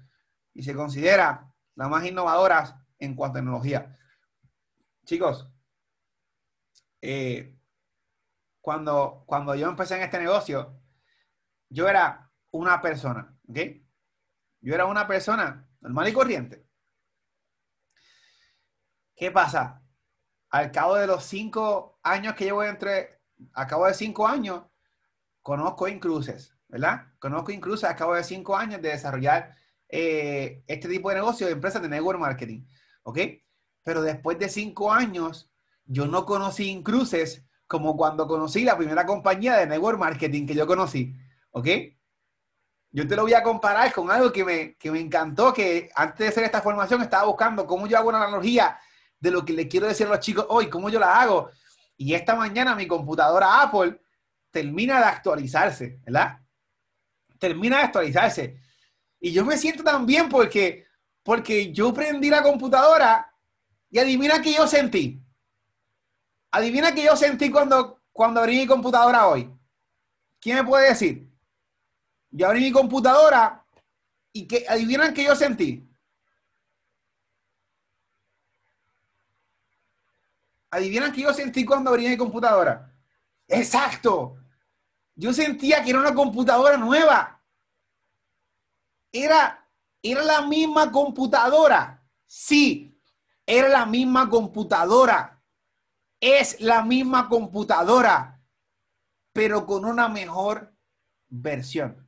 y 0.54 0.64
se 0.64 0.74
considera 0.74 1.54
la 1.76 1.90
más 1.90 2.06
innovadora 2.06 2.86
en 3.00 3.16
cuanto 3.16 3.38
a 3.38 3.42
tecnología. 3.42 3.98
Chicos, 5.04 5.50
eh, 7.02 7.58
cuando, 8.62 9.24
cuando 9.26 9.56
yo 9.56 9.70
empecé 9.70 9.96
en 9.96 10.04
este 10.04 10.20
negocio, 10.20 10.80
yo 11.70 11.88
era 11.88 12.32
una 12.52 12.82
persona, 12.82 13.38
¿ok? 13.48 13.58
Yo 14.62 14.74
era 14.76 14.86
una 14.86 15.08
persona 15.08 15.70
normal 15.82 16.10
y 16.10 16.14
corriente. 16.14 16.68
¿Qué 19.16 19.32
pasa? 19.32 19.84
Al 20.50 20.72
cabo 20.72 20.96
de 20.96 21.08
los 21.08 21.24
cinco 21.24 22.00
años 22.04 22.36
que 22.36 22.46
llevo 22.46 22.64
entre, 22.64 23.22
a 23.54 23.68
cabo 23.68 23.86
de 23.86 23.94
cinco 23.94 24.28
años, 24.28 24.66
conozco 25.42 25.88
Incruces, 25.88 26.56
¿verdad? 26.68 27.14
Conozco 27.20 27.52
Incruces 27.52 27.90
a 27.90 27.96
cabo 27.96 28.16
de 28.16 28.24
cinco 28.24 28.56
años 28.58 28.82
de 28.82 28.90
desarrollar 28.90 29.56
eh, 29.88 30.64
este 30.68 30.88
tipo 30.88 31.10
de 31.10 31.16
negocio 31.16 31.48
de 31.48 31.54
empresas 31.54 31.82
de 31.82 31.90
network 31.90 32.20
marketing, 32.20 32.66
¿ok? 33.04 33.20
Pero 33.84 34.02
después 34.02 34.38
de 34.40 34.50
cinco 34.50 34.92
años, 34.92 35.52
yo 35.90 36.06
no 36.06 36.24
conocí 36.24 36.70
Incruces 36.70 37.44
como 37.68 37.98
cuando 37.98 38.28
conocí 38.28 38.64
la 38.64 38.78
primera 38.78 39.06
compañía 39.06 39.58
de 39.58 39.68
network 39.68 40.00
marketing 40.00 40.46
que 40.46 40.56
yo 40.56 40.66
conocí, 40.66 41.16
¿ok? 41.52 41.68
Yo 42.92 43.08
te 43.08 43.16
lo 43.16 43.24
voy 43.24 43.34
a 43.34 43.44
comparar 43.44 43.92
con 43.92 44.10
algo 44.10 44.32
que 44.32 44.44
me, 44.44 44.76
que 44.76 44.90
me 44.92 45.00
encantó, 45.00 45.54
que 45.54 45.90
antes 45.96 46.20
de 46.20 46.28
hacer 46.28 46.44
esta 46.44 46.62
formación 46.62 47.02
estaba 47.02 47.26
buscando 47.26 47.66
cómo 47.68 47.86
yo 47.88 47.98
hago 47.98 48.10
una 48.10 48.24
analogía 48.24 48.80
de 49.20 49.32
lo 49.32 49.44
que 49.44 49.54
le 49.54 49.68
quiero 49.68 49.88
decir 49.88 50.08
a 50.08 50.10
los 50.10 50.20
chicos 50.20 50.46
hoy, 50.50 50.70
cómo 50.70 50.90
yo 50.90 51.00
la 51.00 51.22
hago. 51.22 51.50
Y 51.98 52.14
esta 52.14 52.36
mañana 52.36 52.76
mi 52.76 52.88
computadora 52.88 53.62
Apple 53.62 54.00
termina 54.52 55.00
de 55.00 55.06
actualizarse, 55.06 56.00
¿verdad? 56.06 56.40
Termina 57.38 57.78
de 57.78 57.84
actualizarse. 57.84 58.60
Y 59.20 59.32
yo 59.32 59.44
me 59.44 59.58
siento 59.58 59.84
tan 59.84 60.06
bien 60.06 60.30
porque, 60.30 60.86
porque 61.24 61.72
yo 61.72 61.94
prendí 61.94 62.30
la 62.30 62.42
computadora 62.42 63.32
y 63.90 64.00
adivina 64.00 64.42
qué 64.42 64.54
yo 64.54 64.66
sentí. 64.66 65.24
Adivina 66.52 66.94
qué 66.94 67.04
yo 67.04 67.16
sentí 67.16 67.52
cuando, 67.52 68.02
cuando 68.12 68.40
abrí 68.40 68.58
mi 68.58 68.68
computadora 68.68 69.28
hoy. 69.28 69.54
¿Quién 70.40 70.58
me 70.58 70.64
puede 70.64 70.90
decir? 70.90 71.30
Yo 72.32 72.48
abrí 72.48 72.62
mi 72.62 72.72
computadora 72.72 73.66
y 74.32 74.48
que 74.48 74.66
adivinan 74.68 75.14
qué 75.14 75.26
yo 75.26 75.36
sentí. 75.36 75.88
Adivinan 80.72 81.12
qué 81.12 81.22
yo 81.22 81.34
sentí 81.34 81.66
cuando 81.66 81.92
abrí 81.92 82.08
mi 82.08 82.18
computadora. 82.18 82.94
Exacto. 83.48 84.38
Yo 85.16 85.34
sentía 85.34 85.84
que 85.84 85.90
era 85.92 86.00
una 86.00 86.14
computadora 86.14 86.78
nueva. 86.78 87.44
Era, 89.12 89.68
era 90.02 90.24
la 90.24 90.42
misma 90.44 90.92
computadora. 90.92 92.04
Sí, 92.26 93.00
era 93.46 93.68
la 93.68 93.86
misma 93.86 94.30
computadora 94.30 95.39
es 96.20 96.60
la 96.60 96.84
misma 96.84 97.30
computadora, 97.30 98.42
pero 99.34 99.66
con 99.66 99.86
una 99.86 100.10
mejor 100.10 100.74
versión. 101.28 102.08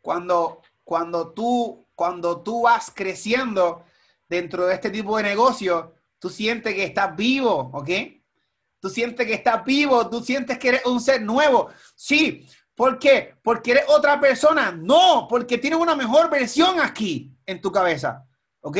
Cuando, 0.00 0.62
cuando, 0.82 1.32
tú, 1.32 1.86
cuando 1.94 2.42
tú 2.42 2.62
vas 2.62 2.90
creciendo 2.94 3.84
dentro 4.28 4.66
de 4.66 4.74
este 4.74 4.90
tipo 4.90 5.16
de 5.16 5.22
negocio, 5.22 5.94
tú 6.18 6.28
sientes 6.28 6.74
que 6.74 6.84
estás 6.84 7.14
vivo, 7.14 7.70
¿ok? 7.72 7.90
Tú 8.80 8.88
sientes 8.88 9.26
que 9.26 9.34
estás 9.34 9.64
vivo, 9.64 10.10
tú 10.10 10.20
sientes 10.24 10.58
que 10.58 10.70
eres 10.70 10.86
un 10.86 11.00
ser 11.00 11.22
nuevo. 11.22 11.68
Sí, 11.94 12.48
¿por 12.74 12.98
qué? 12.98 13.36
Porque 13.42 13.70
eres 13.72 13.84
otra 13.88 14.18
persona. 14.18 14.72
No, 14.72 15.28
porque 15.28 15.58
tienes 15.58 15.78
una 15.78 15.94
mejor 15.94 16.28
versión 16.28 16.80
aquí 16.80 17.32
en 17.46 17.60
tu 17.60 17.70
cabeza, 17.70 18.26
¿ok? 18.60 18.78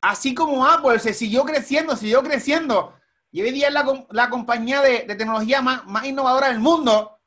Así 0.00 0.34
como 0.34 0.66
Apple 0.66 0.98
se 0.98 1.14
siguió 1.14 1.44
creciendo, 1.44 1.96
siguió 1.96 2.22
creciendo, 2.22 2.94
y 3.32 3.42
hoy 3.42 3.52
día 3.52 3.68
es 3.68 3.74
la, 4.10 4.28
compañía 4.28 4.80
de, 4.80 5.00
tecnología 5.00 5.62
más, 5.62 6.04
innovadora 6.04 6.48
del 6.48 6.58
mundo, 6.58 7.18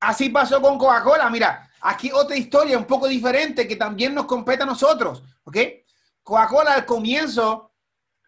así 0.00 0.30
pasó 0.30 0.60
con 0.60 0.78
Coca-Cola. 0.78 1.30
Mira, 1.30 1.70
aquí 1.80 2.10
otra 2.12 2.36
historia 2.36 2.76
un 2.76 2.86
poco 2.86 3.06
diferente 3.06 3.68
que 3.68 3.76
también 3.76 4.14
nos 4.14 4.26
compete 4.26 4.64
a 4.64 4.66
nosotros, 4.66 5.22
¿ok? 5.44 5.56
Coca-Cola 6.24 6.74
al 6.74 6.86
comienzo, 6.86 7.72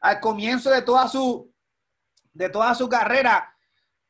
al 0.01 0.21
comienzo 0.21 0.71
de 0.71 0.83
toda 0.83 1.09
su, 1.09 1.53
de 2.33 2.49
toda 2.49 2.75
su 2.77 2.89
carrera, 2.89 3.57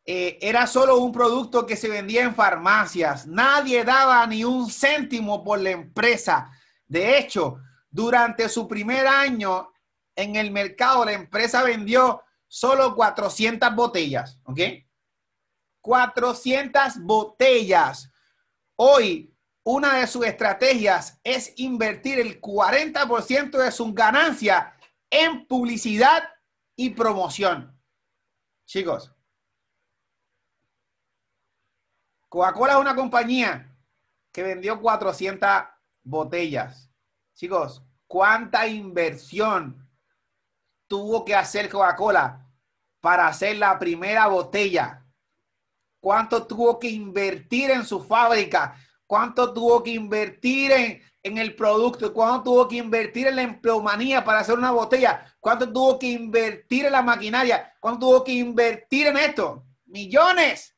eh, 0.05 0.39
era 0.43 0.67
solo 0.67 0.99
un 0.99 1.13
producto 1.13 1.65
que 1.67 1.77
se 1.77 1.89
vendía 1.89 2.23
en 2.23 2.35
farmacias. 2.35 3.27
Nadie 3.27 3.83
daba 3.83 4.27
ni 4.27 4.45
un 4.45 4.71
céntimo 4.71 5.43
por 5.43 5.59
la 5.59 5.71
empresa. 5.71 6.51
De 6.87 7.19
hecho, 7.19 7.61
durante 7.91 8.49
su 8.49 8.69
primer 8.69 9.07
año 9.07 9.73
en 10.17 10.37
el 10.37 10.51
mercado, 10.51 11.05
la 11.05 11.13
empresa 11.13 11.63
vendió 11.63 12.23
solo 12.47 12.95
400 12.95 13.75
botellas, 13.75 14.39
¿ok? 14.45 14.61
400 15.81 17.01
botellas. 17.01 18.11
Hoy, 18.77 19.35
una 19.65 19.97
de 19.99 20.07
sus 20.07 20.25
estrategias 20.27 21.21
es 21.23 21.53
invertir 21.57 22.19
el 22.19 22.41
40% 22.41 23.51
de 23.59 23.71
su 23.71 23.93
ganancia 23.93 24.75
en 25.11 25.47
publicidad 25.47 26.23
y 26.77 26.91
promoción. 26.91 27.79
Chicos, 28.67 29.13
Coca-Cola 32.29 32.75
es 32.75 32.79
una 32.79 32.95
compañía 32.95 33.77
que 34.33 34.43
vendió 34.43 34.81
400 34.81 35.49
botellas. 36.03 36.90
Chicos, 37.41 37.83
¿cuánta 38.07 38.67
inversión 38.67 39.89
tuvo 40.87 41.25
que 41.25 41.35
hacer 41.35 41.71
Coca-Cola 41.71 42.47
para 43.01 43.29
hacer 43.29 43.57
la 43.57 43.79
primera 43.79 44.27
botella? 44.27 45.07
¿Cuánto 46.03 46.47
tuvo 46.47 46.79
que 46.79 46.91
invertir 46.91 47.71
en 47.71 47.87
su 47.87 48.05
fábrica? 48.05 48.77
¿Cuánto 49.07 49.55
tuvo 49.55 49.83
que 49.83 49.93
invertir 49.93 50.71
en, 51.23 51.39
el 51.39 51.57
producto? 51.57 52.13
¿Cuánto 52.13 52.43
tuvo 52.43 52.69
que 52.69 52.77
invertir 52.77 53.29
en 53.29 53.37
la 53.37 53.43
empleomanía 53.43 54.23
para 54.23 54.41
hacer 54.41 54.59
una 54.59 54.73
botella? 54.73 55.35
¿Cuánto 55.41 55.73
tuvo 55.73 55.99
que 55.99 56.09
invertir 56.09 56.85
en 56.85 56.93
la 56.93 57.01
maquinaria? 57.01 57.73
¿Cuánto 57.81 58.01
tuvo 58.01 58.23
que 58.23 58.33
invertir 58.33 59.07
en 59.07 59.17
esto? 59.17 59.65
Millones. 59.87 60.77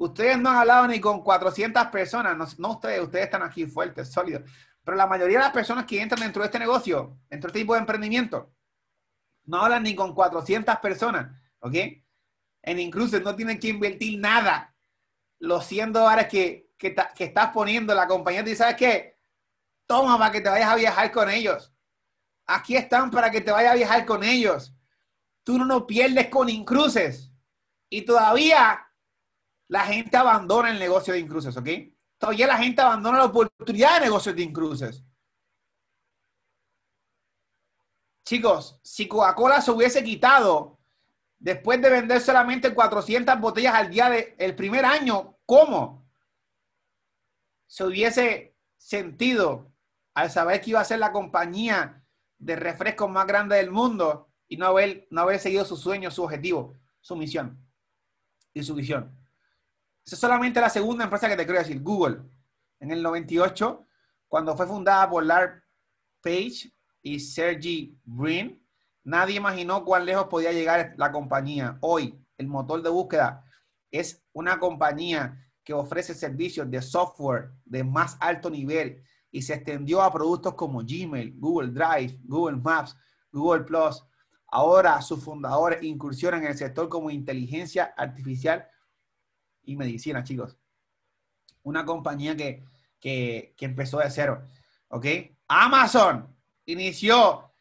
Ustedes 0.00 0.38
no 0.38 0.48
han 0.48 0.56
hablado 0.56 0.88
ni 0.88 0.98
con 0.98 1.22
400 1.22 1.88
personas, 1.88 2.58
no, 2.58 2.70
ustedes, 2.70 3.02
ustedes 3.02 3.26
están 3.26 3.42
aquí 3.42 3.66
fuertes, 3.66 4.10
sólidos. 4.10 4.50
Pero 4.84 4.96
la 4.96 5.06
mayoría 5.06 5.38
de 5.38 5.44
las 5.44 5.52
personas 5.52 5.84
que 5.84 6.00
entran 6.00 6.20
dentro 6.20 6.42
de 6.42 6.46
este 6.46 6.58
negocio, 6.58 7.18
dentro 7.28 7.48
de 7.48 7.52
este 7.52 7.60
tipo 7.60 7.74
de 7.74 7.80
emprendimiento, 7.80 8.54
no 9.44 9.62
hablan 9.62 9.82
ni 9.82 9.94
con 9.94 10.14
400 10.14 10.76
personas, 10.78 11.30
¿ok? 11.60 11.74
En 12.62 12.78
incluso 12.78 13.18
no 13.20 13.34
tienen 13.34 13.58
que 13.58 13.68
invertir 13.68 14.18
nada. 14.18 14.74
Los 15.38 15.66
100 15.66 15.92
dólares 15.92 16.28
que, 16.28 16.70
que, 16.76 16.94
estás 17.18 17.50
poniendo, 17.50 17.94
la 17.94 18.06
compañía 18.06 18.44
te 18.44 18.50
dice, 18.50 18.62
¿sabes 18.62 18.76
qué? 18.76 19.18
Toma 19.86 20.18
para 20.18 20.32
que 20.32 20.40
te 20.40 20.48
vayas 20.48 20.70
a 20.70 20.76
viajar 20.76 21.10
con 21.10 21.30
ellos. 21.30 21.74
aquí 22.46 22.76
están 22.76 23.10
para 23.10 23.30
que 23.30 23.40
te 23.40 23.50
vaya 23.50 23.72
a 23.72 23.76
viajar 23.76 24.04
con 24.06 24.24
ellos. 24.24 24.74
Tú 25.44 25.58
no 25.58 25.64
nos 25.64 25.84
pierdes 25.84 26.28
con 26.28 26.48
Incruces. 26.48 27.32
Y 27.88 28.02
todavía 28.02 28.86
la 29.68 29.84
gente 29.84 30.16
abandona 30.16 30.70
el 30.70 30.78
negocio 30.78 31.12
de 31.12 31.20
Incruces, 31.20 31.56
¿ok? 31.56 31.68
Todavía 32.20 32.46
la 32.46 32.58
gente 32.58 32.82
abandona 32.82 33.16
la 33.16 33.24
oportunidad 33.24 33.94
de 33.94 34.04
negocios 34.04 34.36
de 34.36 34.42
Incruces. 34.42 35.02
Chicos, 38.26 38.78
si 38.82 39.08
Coca-Cola 39.08 39.62
se 39.62 39.70
hubiese 39.70 40.04
quitado 40.04 40.78
después 41.38 41.80
de 41.80 41.88
vender 41.88 42.20
solamente 42.20 42.74
400 42.74 43.40
botellas 43.40 43.74
al 43.74 43.88
día 43.88 44.10
del 44.10 44.34
el 44.36 44.54
primer 44.54 44.84
año, 44.84 45.38
¿cómo? 45.46 46.06
Se 47.66 47.84
hubiese 47.84 48.54
sentido 48.76 49.72
al 50.12 50.30
saber 50.30 50.60
que 50.60 50.70
iba 50.70 50.80
a 50.80 50.84
ser 50.84 50.98
la 50.98 51.12
compañía 51.12 52.04
de 52.36 52.54
refrescos 52.54 53.08
más 53.08 53.26
grande 53.26 53.56
del 53.56 53.70
mundo 53.70 54.28
y 54.46 54.58
no 54.58 54.66
haber, 54.66 55.08
no 55.10 55.22
haber 55.22 55.38
seguido 55.38 55.64
su 55.64 55.78
sueño, 55.78 56.10
su 56.10 56.22
objetivo, 56.22 56.76
su 57.00 57.16
misión 57.16 57.66
y 58.52 58.62
su 58.62 58.74
visión. 58.74 59.19
Es 60.04 60.18
solamente 60.18 60.60
la 60.60 60.70
segunda 60.70 61.04
empresa 61.04 61.28
que 61.28 61.36
te 61.36 61.44
quiero 61.44 61.60
decir, 61.60 61.80
Google. 61.82 62.22
En 62.80 62.90
el 62.90 63.02
98, 63.02 63.86
cuando 64.28 64.56
fue 64.56 64.66
fundada 64.66 65.08
por 65.08 65.24
Larry 65.24 65.60
Page 66.22 66.72
y 67.02 67.20
Sergey 67.20 67.98
Brin, 68.04 68.66
nadie 69.04 69.36
imaginó 69.36 69.84
cuán 69.84 70.06
lejos 70.06 70.26
podía 70.26 70.52
llegar 70.52 70.94
la 70.96 71.12
compañía. 71.12 71.78
Hoy, 71.80 72.18
el 72.38 72.46
motor 72.46 72.82
de 72.82 72.90
búsqueda 72.90 73.44
es 73.90 74.24
una 74.32 74.58
compañía 74.58 75.46
que 75.64 75.74
ofrece 75.74 76.14
servicios 76.14 76.70
de 76.70 76.80
software 76.80 77.50
de 77.64 77.84
más 77.84 78.16
alto 78.20 78.50
nivel 78.50 79.02
y 79.30 79.42
se 79.42 79.54
extendió 79.54 80.02
a 80.02 80.12
productos 80.12 80.54
como 80.54 80.80
Gmail, 80.80 81.38
Google 81.38 81.72
Drive, 81.72 82.18
Google 82.24 82.56
Maps, 82.56 82.96
Google 83.30 83.64
Plus. 83.64 84.04
Ahora 84.48 85.00
sus 85.02 85.22
fundadores 85.22 85.82
incursionan 85.82 86.42
en 86.42 86.48
el 86.48 86.56
sector 86.56 86.88
como 86.88 87.10
inteligencia 87.10 87.94
artificial 87.96 88.66
y 89.62 89.76
medicina, 89.76 90.24
chicos. 90.24 90.56
Una 91.62 91.84
compañía 91.84 92.36
que, 92.36 92.64
que, 92.98 93.54
que 93.56 93.64
empezó 93.64 93.98
de 93.98 94.10
cero. 94.10 94.42
¿Ok? 94.88 95.06
Amazon 95.48 96.36
inició 96.64 97.52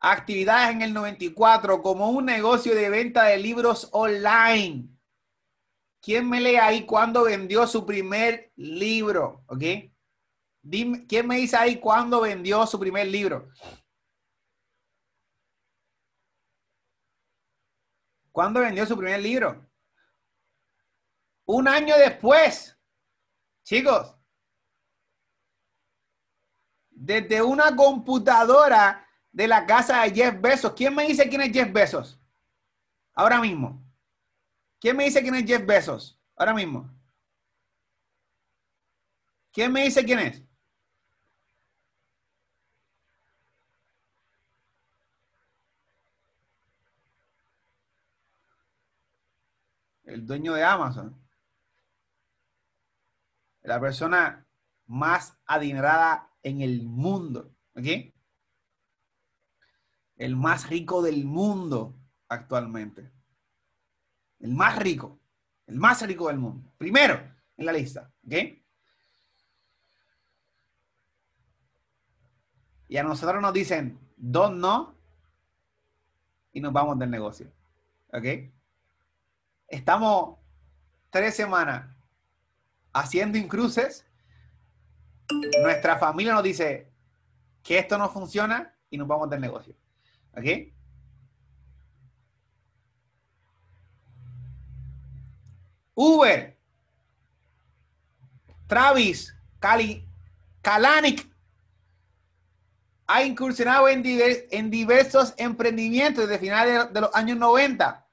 actividades 0.00 0.74
en 0.74 0.82
el 0.82 0.92
94 0.92 1.80
como 1.82 2.10
un 2.10 2.26
negocio 2.26 2.74
de 2.74 2.90
venta 2.90 3.24
de 3.24 3.38
libros 3.38 3.88
online. 3.92 4.88
¿Quién 6.00 6.28
me 6.28 6.40
lee 6.40 6.56
ahí 6.56 6.84
cuándo 6.84 7.24
vendió 7.24 7.66
su 7.66 7.86
primer 7.86 8.52
libro? 8.56 9.42
¿Ok? 9.46 9.62
Dime, 10.62 11.06
¿Quién 11.06 11.26
me 11.26 11.36
dice 11.36 11.56
ahí 11.56 11.78
cuándo 11.78 12.20
vendió 12.20 12.66
su 12.66 12.78
primer 12.78 13.06
libro? 13.06 13.48
¿Cuándo 18.30 18.60
vendió 18.60 18.84
su 18.84 18.96
primer 18.96 19.20
libro? 19.20 19.64
Un 21.46 21.68
año 21.68 21.96
después. 21.96 22.76
Chicos. 23.62 24.16
Desde 26.90 27.42
una 27.42 27.74
computadora 27.74 29.06
de 29.32 29.48
la 29.48 29.66
casa 29.66 30.02
de 30.02 30.14
Jeff 30.14 30.40
Bezos. 30.40 30.72
¿Quién 30.74 30.94
me 30.94 31.06
dice 31.06 31.28
quién 31.28 31.42
es 31.42 31.52
Jeff 31.52 31.72
Bezos? 31.72 32.20
Ahora 33.14 33.40
mismo. 33.40 33.82
¿Quién 34.80 34.96
me 34.96 35.04
dice 35.04 35.22
quién 35.22 35.34
es 35.34 35.44
Jeff 35.44 35.64
Bezos? 35.66 36.18
Ahora 36.36 36.54
mismo. 36.54 36.90
¿Quién 39.52 39.72
me 39.72 39.84
dice 39.84 40.04
quién 40.04 40.18
es? 40.18 40.42
el 50.14 50.26
dueño 50.26 50.54
de 50.54 50.62
Amazon, 50.62 51.16
la 53.64 53.80
persona 53.80 54.46
más 54.86 55.36
adinerada 55.46 56.30
en 56.42 56.60
el 56.60 56.82
mundo, 56.82 57.50
¿ok? 57.74 58.12
El 60.16 60.36
más 60.36 60.68
rico 60.68 61.02
del 61.02 61.24
mundo 61.24 61.94
actualmente. 62.28 63.10
El 64.38 64.52
más 64.52 64.78
rico, 64.78 65.18
el 65.66 65.76
más 65.76 66.06
rico 66.06 66.28
del 66.28 66.38
mundo. 66.38 66.70
Primero 66.76 67.18
en 67.56 67.66
la 67.66 67.72
lista, 67.72 68.12
¿ok? 68.26 68.34
Y 72.88 72.96
a 72.98 73.02
nosotros 73.02 73.40
nos 73.40 73.52
dicen, 73.54 73.98
dos 74.16 74.52
no, 74.52 74.94
y 76.52 76.60
nos 76.60 76.72
vamos 76.72 76.98
del 76.98 77.10
negocio, 77.10 77.50
¿ok? 78.12 78.52
Estamos 79.68 80.38
tres 81.10 81.34
semanas 81.34 81.93
haciendo 82.94 83.36
incruces. 83.36 84.06
Nuestra 85.62 85.98
familia 85.98 86.32
nos 86.32 86.42
dice 86.42 86.90
que 87.62 87.78
esto 87.78 87.98
no 87.98 88.08
funciona 88.08 88.74
y 88.88 88.96
nos 88.96 89.06
vamos 89.06 89.28
del 89.28 89.40
negocio. 89.40 89.74
¿Ok? 90.36 90.72
Uber, 95.96 96.58
Travis, 98.66 99.36
Cali, 99.60 100.08
Kalanick 100.60 101.30
ha 103.06 103.22
incursionado 103.22 103.88
en, 103.88 104.02
diversos 104.70 105.34
emprendimientos 105.36 106.26
desde 106.26 106.40
finales 106.40 106.92
de 106.92 107.00
los 107.00 107.14
años 107.14 107.36
90 107.36 108.04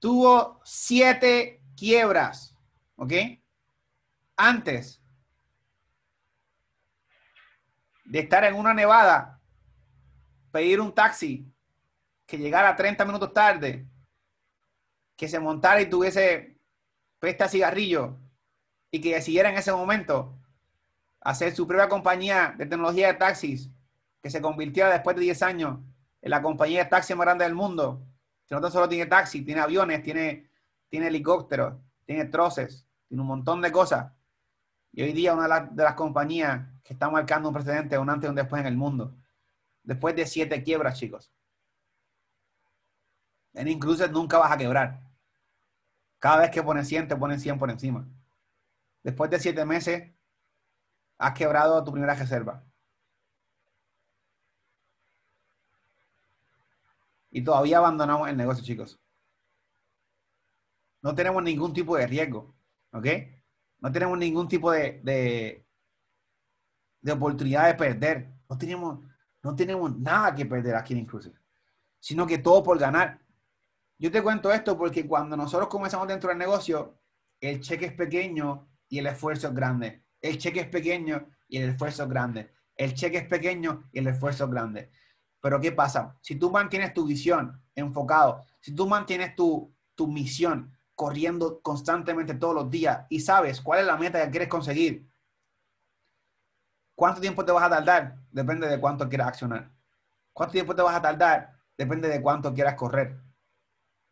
tuvo 0.00 0.60
siete 0.64 1.62
quiebras, 1.76 2.49
¿ok? 3.00 3.12
Antes 4.36 5.02
de 8.04 8.18
estar 8.18 8.44
en 8.44 8.54
una 8.54 8.74
nevada, 8.74 9.40
pedir 10.52 10.80
un 10.80 10.94
taxi 10.94 11.50
que 12.26 12.36
llegara 12.36 12.76
30 12.76 13.04
minutos 13.06 13.32
tarde, 13.32 13.86
que 15.16 15.28
se 15.28 15.40
montara 15.40 15.80
y 15.80 15.88
tuviese 15.88 16.58
pesta 17.18 17.48
cigarrillo 17.48 18.18
y 18.90 19.00
que 19.00 19.14
decidiera 19.14 19.48
en 19.48 19.56
ese 19.56 19.72
momento 19.72 20.38
hacer 21.22 21.54
su 21.54 21.66
propia 21.66 21.88
compañía 21.88 22.54
de 22.58 22.66
tecnología 22.66 23.06
de 23.08 23.14
taxis, 23.14 23.70
que 24.22 24.28
se 24.28 24.42
convirtiera 24.42 24.90
después 24.90 25.16
de 25.16 25.22
10 25.22 25.42
años 25.42 25.78
en 26.20 26.30
la 26.30 26.42
compañía 26.42 26.84
de 26.84 26.90
taxis 26.90 27.16
más 27.16 27.24
grande 27.24 27.44
del 27.44 27.54
mundo, 27.54 28.06
no 28.50 28.70
solo 28.70 28.88
tiene 28.90 29.06
taxi, 29.06 29.42
tiene 29.42 29.62
aviones, 29.62 30.02
tiene, 30.02 30.50
tiene 30.90 31.06
helicópteros, 31.06 31.78
tiene 32.04 32.26
troces, 32.26 32.86
tiene 33.10 33.20
un 33.20 33.28
montón 33.28 33.60
de 33.60 33.70
cosas. 33.70 34.10
Y 34.92 35.02
hoy 35.02 35.12
día 35.12 35.34
una 35.34 35.60
de 35.60 35.82
las, 35.84 35.94
compañías 35.94 36.66
que 36.82 36.94
está 36.94 37.10
marcando 37.10 37.50
un 37.50 37.54
precedente, 37.54 37.98
un 37.98 38.08
antes 38.08 38.26
y 38.26 38.30
un 38.30 38.36
después 38.36 38.60
en 38.60 38.66
el 38.66 38.76
mundo. 38.78 39.14
Después 39.82 40.16
de 40.16 40.26
siete 40.26 40.62
quiebras, 40.62 40.98
chicos. 40.98 41.30
En 43.52 43.68
incluso 43.68 44.08
nunca 44.08 44.38
vas 44.38 44.52
a 44.52 44.56
quebrar. 44.56 45.02
Cada 46.18 46.38
vez 46.38 46.50
que 46.50 46.62
pones 46.62 46.88
100, 46.88 47.08
te 47.08 47.16
ponen 47.16 47.38
100 47.38 47.58
por 47.58 47.70
encima. 47.70 48.08
Después 49.02 49.30
de 49.30 49.38
siete 49.38 49.66
meses, 49.66 50.10
has 51.18 51.34
quebrado 51.34 51.84
tu 51.84 51.92
primera 51.92 52.14
reserva. 52.14 52.64
y 57.30 57.42
todavía 57.42 57.78
abandonamos 57.78 58.28
el 58.28 58.36
negocio, 58.36 58.64
chicos. 58.64 59.00
No 61.02 61.14
tenemos 61.14 61.42
ningún 61.42 61.72
tipo 61.72 61.96
de 61.96 62.06
riesgo, 62.06 62.54
¿ok? 62.92 63.06
No 63.80 63.90
tenemos 63.92 64.18
ningún 64.18 64.48
tipo 64.48 64.70
de, 64.70 65.00
de, 67.02 67.12
oportunidad 67.12 67.66
de 67.66 67.74
perder. 67.74 68.32
No 68.48 68.58
tenemos, 68.58 69.00
no 69.42 69.54
tenemos 69.54 69.98
nada 69.98 70.34
que 70.34 70.46
perder 70.46 70.76
aquí 70.76 70.92
en 70.92 71.00
Inclusive, 71.00 71.38
sino 71.98 72.26
que 72.26 72.38
todo 72.38 72.62
por 72.62 72.78
ganar. 72.78 73.20
Yo 73.98 74.10
te 74.10 74.22
cuento 74.22 74.52
esto 74.52 74.76
porque 74.76 75.06
cuando 75.06 75.36
nosotros 75.36 75.68
comenzamos 75.68 76.08
dentro 76.08 76.30
del 76.30 76.38
negocio, 76.38 76.98
el 77.40 77.60
cheque 77.60 77.86
es 77.86 77.92
pequeño 77.92 78.68
y 78.88 78.98
el 78.98 79.06
esfuerzo 79.06 79.48
es 79.48 79.54
grande. 79.54 80.04
El 80.20 80.38
cheque 80.38 80.60
es 80.60 80.68
pequeño 80.68 81.26
y 81.48 81.58
el 81.58 81.70
esfuerzo 81.70 82.04
es 82.04 82.08
grande. 82.08 82.52
El 82.76 82.94
cheque 82.94 83.18
es 83.18 83.26
pequeño 83.26 83.88
y 83.92 83.98
el 83.98 84.06
esfuerzo 84.06 84.44
es 84.44 84.50
grande. 84.50 84.90
Pero 85.40 85.60
¿qué 85.60 85.72
pasa? 85.72 86.16
Si 86.20 86.36
tú 86.36 86.50
mantienes 86.50 86.92
tu 86.92 87.06
visión 87.06 87.62
enfocado, 87.74 88.44
si 88.60 88.74
tú 88.74 88.86
mantienes 88.86 89.34
tu, 89.34 89.74
misión 90.08 90.74
corriendo 91.00 91.62
constantemente 91.62 92.34
todos 92.34 92.54
los 92.54 92.70
días 92.70 93.06
y 93.08 93.20
sabes 93.20 93.62
cuál 93.62 93.80
es 93.80 93.86
la 93.86 93.96
meta 93.96 94.22
que 94.22 94.30
quieres 94.30 94.50
conseguir, 94.50 95.10
¿cuánto 96.94 97.22
tiempo 97.22 97.42
te 97.42 97.52
vas 97.52 97.64
a 97.64 97.70
tardar? 97.70 98.18
Depende 98.30 98.68
de 98.68 98.78
cuánto 98.78 99.08
quieras 99.08 99.28
accionar. 99.28 99.70
¿Cuánto 100.34 100.52
tiempo 100.52 100.76
te 100.76 100.82
vas 100.82 100.94
a 100.94 101.00
tardar? 101.00 101.58
Depende 101.78 102.06
de 102.06 102.20
cuánto 102.20 102.52
quieras 102.52 102.74
correr. 102.74 103.18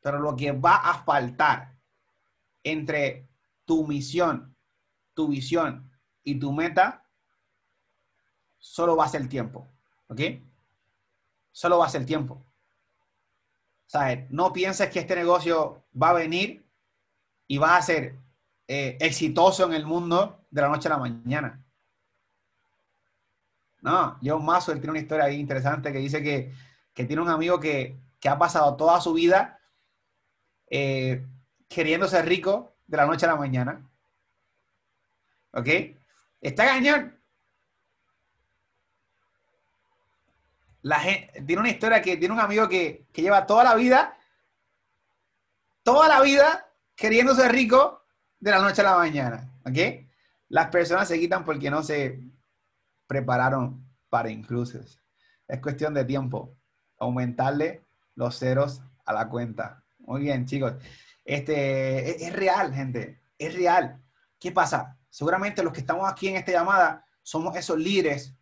Pero 0.00 0.18
lo 0.18 0.34
que 0.34 0.52
va 0.52 0.76
a 0.76 1.04
faltar 1.04 1.76
entre 2.64 3.28
tu 3.66 3.86
misión, 3.86 4.56
tu 5.12 5.28
visión 5.28 5.92
y 6.24 6.38
tu 6.38 6.54
meta 6.54 7.04
solo 8.56 8.96
va 8.96 9.04
a 9.04 9.08
ser 9.10 9.28
tiempo. 9.28 9.68
¿Ok? 10.06 10.22
Solo 11.52 11.76
va 11.80 11.84
a 11.84 11.90
ser 11.90 12.06
tiempo. 12.06 12.42
¿Sabes? 13.84 14.30
No 14.30 14.54
pienses 14.54 14.88
que 14.88 15.00
este 15.00 15.16
negocio 15.16 15.84
va 15.92 16.08
a 16.08 16.14
venir 16.14 16.66
y 17.48 17.56
va 17.58 17.76
a 17.76 17.82
ser 17.82 18.14
eh, 18.68 18.98
exitoso 19.00 19.64
en 19.64 19.72
el 19.72 19.86
mundo 19.86 20.44
de 20.50 20.60
la 20.60 20.68
noche 20.68 20.88
a 20.88 20.92
la 20.92 20.98
mañana. 20.98 21.64
No, 23.80 24.18
John 24.22 24.44
Maxwell 24.44 24.78
tiene 24.78 24.90
una 24.90 25.00
historia 25.00 25.30
interesante 25.30 25.90
que 25.90 25.98
dice 25.98 26.22
que, 26.22 26.54
tiene 27.06 27.22
un 27.22 27.30
amigo 27.30 27.58
que, 27.58 27.98
ha 28.28 28.38
pasado 28.38 28.76
toda 28.76 29.00
su 29.00 29.14
vida 29.14 29.60
eh, 30.68 31.24
queriendo 31.68 32.06
ser 32.06 32.26
rico 32.26 32.76
de 32.86 32.96
la 32.98 33.06
noche 33.06 33.24
a 33.24 33.30
la 33.30 33.36
mañana. 33.36 33.88
¿Ok? 35.52 35.68
Está 36.40 36.66
cañón. 36.66 37.18
La 40.82 41.00
gente, 41.00 41.42
tiene 41.42 41.60
una 41.60 41.70
historia 41.70 42.02
que 42.02 42.16
tiene 42.16 42.34
un 42.34 42.40
amigo 42.40 42.68
que, 42.68 43.06
que 43.12 43.22
lleva 43.22 43.46
toda 43.46 43.64
la 43.64 43.74
vida, 43.74 44.18
toda 45.82 46.08
la 46.08 46.20
vida 46.20 46.67
queriendo 46.98 47.32
ser 47.32 47.52
rico 47.52 48.02
de 48.40 48.50
la 48.50 48.58
noche 48.58 48.82
a 48.82 48.84
la 48.84 48.96
mañana. 48.96 49.48
¿Ok? 49.64 50.06
Las 50.48 50.66
personas 50.66 51.08
se 51.08 51.18
quitan 51.18 51.44
porque 51.44 51.70
no 51.70 51.82
se 51.82 52.20
prepararon 53.06 53.86
para 54.10 54.30
incluso. 54.30 54.80
Es 55.46 55.60
cuestión 55.60 55.94
de 55.94 56.04
tiempo. 56.04 56.56
Aumentarle 56.98 57.84
los 58.16 58.38
ceros 58.38 58.82
a 59.06 59.12
la 59.12 59.28
cuenta. 59.28 59.84
Muy 60.00 60.22
bien, 60.22 60.44
chicos. 60.44 60.74
Este, 61.24 62.26
es, 62.26 62.32
real, 62.32 62.74
gente. 62.74 63.20
Es 63.38 63.54
real. 63.54 64.02
¿Qué 64.40 64.50
pasa? 64.50 64.98
Seguramente 65.08 65.62
los 65.62 65.72
que 65.72 65.80
estamos 65.80 66.10
aquí 66.10 66.28
en 66.28 66.36
esta 66.36 66.52
llamada 66.52 67.04
somos 67.22 67.56
esos 67.56 67.78
líderes 67.78 68.34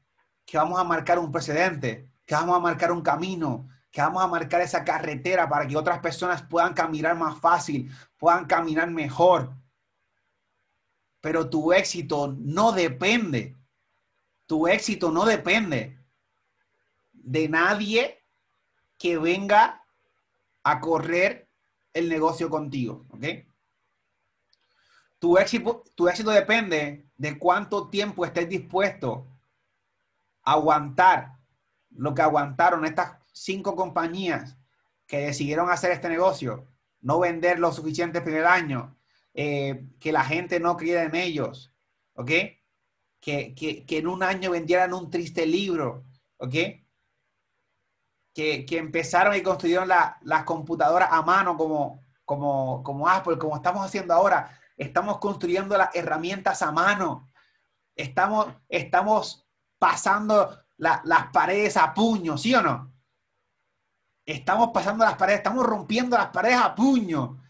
que 0.46 0.56
vamos 0.56 0.80
a 0.80 0.84
marcar 0.84 1.18
un 1.18 1.30
precedente, 1.30 2.10
que 2.24 2.34
vamos 2.34 2.56
a 2.56 2.60
marcar 2.60 2.92
un 2.92 3.02
camino, 3.02 3.68
que 3.96 4.02
vamos 4.02 4.22
a 4.22 4.26
marcar 4.26 4.60
esa 4.60 4.84
carretera 4.84 5.48
para 5.48 5.66
que 5.66 5.74
otras 5.74 6.00
personas 6.00 6.42
puedan 6.42 6.74
caminar 6.74 7.16
más 7.16 7.40
fácil, 7.40 7.90
puedan 8.18 8.44
caminar 8.44 8.90
mejor. 8.90 9.54
Pero 11.22 11.48
tu 11.48 11.72
éxito 11.72 12.36
no 12.38 12.72
depende 12.72 13.56
tu 14.44 14.68
éxito 14.68 15.10
no 15.10 15.24
depende 15.24 15.98
de 17.12 17.48
nadie 17.48 18.22
que 18.98 19.16
venga 19.16 19.82
a 20.62 20.78
correr 20.78 21.48
el 21.94 22.10
negocio 22.10 22.50
contigo, 22.50 23.06
¿ok? 23.08 23.24
Tu 25.18 25.38
éxito, 25.38 25.82
tu 25.94 26.06
éxito 26.06 26.30
depende 26.32 27.08
de 27.16 27.38
cuánto 27.38 27.88
tiempo 27.88 28.26
estés 28.26 28.46
dispuesto 28.46 29.26
a 30.42 30.52
aguantar 30.52 31.38
lo 31.90 32.14
que 32.14 32.20
aguantaron 32.20 32.84
estas 32.84 33.25
cinco 33.36 33.76
compañías 33.76 34.56
que 35.06 35.18
decidieron 35.18 35.70
hacer 35.70 35.90
este 35.90 36.08
negocio, 36.08 36.66
no 37.02 37.20
vender 37.20 37.58
lo 37.58 37.70
suficiente 37.70 38.18
el 38.18 38.24
primer 38.24 38.46
año, 38.46 38.96
eh, 39.34 39.86
que 40.00 40.10
la 40.10 40.24
gente 40.24 40.58
no 40.58 40.76
creyera 40.76 41.02
en 41.02 41.14
ellos, 41.14 41.70
¿ok? 42.14 42.30
que, 43.20 43.84
en 43.88 44.06
un 44.06 44.22
año 44.22 44.52
vendieran 44.52 44.94
un 44.94 45.10
triste 45.10 45.44
libro, 45.44 46.04
¿ok? 46.38 46.54
Que, 48.32 48.64
empezaron 48.70 49.34
y 49.34 49.42
construyeron 49.42 49.88
las 49.88 50.44
computadoras 50.44 51.08
a 51.10 51.22
mano 51.22 51.56
como, 51.56 52.04
como, 52.24 52.82
como 52.82 53.08
Apple, 53.08 53.36
como 53.36 53.56
estamos 53.56 53.84
haciendo 53.84 54.14
ahora. 54.14 54.58
Estamos 54.76 55.18
construyendo 55.18 55.76
las 55.76 55.94
herramientas 55.94 56.62
a 56.62 56.70
mano. 56.70 57.30
Estamos, 57.96 58.46
estamos 58.68 59.46
pasando 59.78 60.56
las 60.76 61.26
paredes 61.32 61.76
a 61.76 61.92
puño, 61.92 62.38
¿sí 62.38 62.54
o 62.54 62.62
no? 62.62 62.95
Estamos 64.26 64.70
pasando 64.74 65.04
las 65.04 65.16
paredes, 65.16 65.38
estamos 65.38 65.64
rompiendo 65.64 66.18
las 66.18 66.30
paredes 66.30 66.58
a 66.58 66.74
puño. 66.74 67.40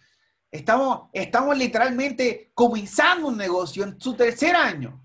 Estamos, 0.51 1.09
estamos 1.15 1.57
literalmente 1.57 2.51
comenzando 2.53 3.29
un 3.29 3.37
negocio 3.39 3.83
en 3.83 3.99
su 3.99 4.15
tercer 4.15 4.55
año. 4.55 5.03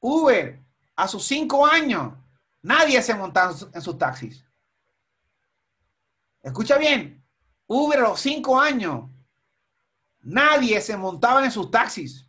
Uber, 0.00 0.64
a 0.96 1.06
sus 1.06 1.22
cinco 1.24 1.66
años, 1.66 2.14
nadie 2.62 3.02
se 3.02 3.14
montaba 3.14 3.54
en 3.74 3.82
sus 3.82 3.98
taxis. 3.98 4.42
Escucha 6.42 6.78
bien, 6.78 7.22
Uber 7.66 7.98
a 7.98 8.08
los 8.08 8.20
cinco 8.20 8.58
años, 8.58 9.10
nadie 10.20 10.80
se 10.80 10.96
montaba 10.96 11.44
en 11.44 11.50
sus 11.50 11.70
taxis. 11.70 12.26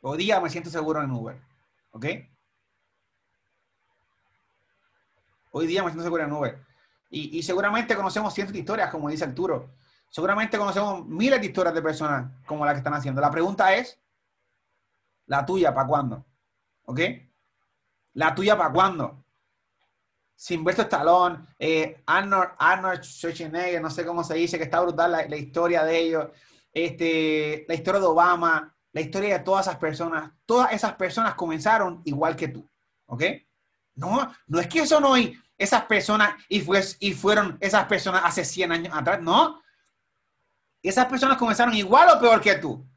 Hoy 0.00 0.16
día 0.16 0.40
me 0.40 0.48
siento 0.48 0.70
seguro 0.70 1.02
en 1.02 1.10
Uber, 1.10 1.42
¿ok? 1.90 2.06
Hoy 5.50 5.66
día 5.66 5.82
me 5.82 5.90
siento 5.90 6.04
seguro 6.04 6.24
en 6.24 6.32
Uber. 6.32 6.58
Y, 7.10 7.38
y 7.38 7.42
seguramente 7.42 7.96
conocemos 7.96 8.32
cientos 8.32 8.52
de 8.52 8.60
historias, 8.60 8.90
como 8.90 9.08
dice 9.08 9.24
Arturo. 9.24 9.70
Seguramente 10.10 10.58
conocemos 10.58 11.06
miles 11.06 11.40
de 11.40 11.46
historias 11.46 11.74
de 11.74 11.82
personas 11.82 12.32
como 12.46 12.64
las 12.64 12.74
que 12.74 12.78
están 12.78 12.94
haciendo. 12.94 13.20
La 13.20 13.30
pregunta 13.30 13.74
es, 13.74 13.98
la 15.26 15.46
tuya, 15.46 15.72
¿para 15.72 15.86
cuándo? 15.86 16.24
¿Ok? 16.84 17.00
La 18.14 18.34
tuya, 18.34 18.58
¿para 18.58 18.72
cuándo? 18.72 19.24
Silvestre 20.34 20.84
Stallone, 20.84 21.38
eh, 21.58 22.02
Arnold, 22.06 22.52
Arnold 22.58 23.02
Schwarzenegger, 23.02 23.80
no 23.80 23.90
sé 23.90 24.04
cómo 24.04 24.24
se 24.24 24.34
dice, 24.34 24.56
que 24.58 24.64
está 24.64 24.80
brutal 24.80 25.12
la, 25.12 25.36
historia 25.36 25.84
de 25.84 25.98
ellos, 25.98 26.28
este, 26.72 27.66
la 27.68 27.74
historia 27.74 28.00
de 28.00 28.06
Obama, 28.06 28.74
la 28.92 29.00
historia 29.00 29.38
de 29.38 29.44
todas 29.44 29.66
esas 29.66 29.78
personas. 29.78 30.32
Todas 30.46 30.72
esas 30.72 30.94
personas 30.94 31.34
comenzaron 31.34 32.02
igual 32.04 32.34
que 32.34 32.48
tú. 32.48 32.66
¿Ok? 33.06 33.22
No, 34.00 34.34
no 34.46 34.60
es 34.60 34.66
que 34.66 34.80
eso 34.80 34.98
no 34.98 35.12
hay 35.12 35.38
esas 35.58 35.84
personas 35.84 36.34
y, 36.48 36.60
fue, 36.60 36.82
y 37.00 37.12
fueron 37.12 37.58
esas 37.60 37.84
personas 37.84 38.22
hace 38.24 38.46
100 38.46 38.72
años 38.72 38.94
atrás. 38.96 39.20
No. 39.20 39.62
Esas 40.82 41.04
personas 41.04 41.36
comenzaron 41.36 41.74
igual 41.74 42.08
o 42.08 42.18
peor 42.18 42.40
que 42.40 42.54
tú. 42.54 42.88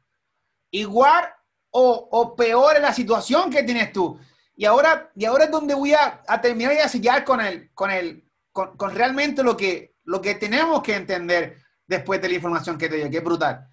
Igual 0.70 1.26
o, 1.70 2.34
peor 2.34 2.76
es 2.76 2.82
la 2.82 2.94
situación 2.94 3.50
que 3.50 3.62
tienes 3.64 3.92
tú. 3.92 4.18
Y 4.56 4.64
ahora, 4.64 5.10
y 5.14 5.26
ahora 5.26 5.44
es 5.44 5.50
donde 5.50 5.74
voy 5.74 5.92
a, 5.92 6.22
terminar 6.40 6.72
y 6.72 6.78
a 6.78 6.88
sellar 6.88 7.22
con, 7.22 7.40
el, 7.40 7.70
con, 7.74 7.90
el, 7.90 8.24
con, 8.52 8.94
realmente 8.94 9.42
lo 9.42 9.56
que, 9.56 9.96
lo 10.04 10.22
que 10.22 10.36
tenemos 10.36 10.82
que 10.82 10.94
entender 10.94 11.58
después 11.86 12.22
de 12.22 12.28
la 12.28 12.36
información 12.36 12.78
que 12.78 12.88
te 12.88 12.96
dio, 12.96 13.10
que 13.10 13.18
es 13.18 13.24
brutal. 13.24 13.68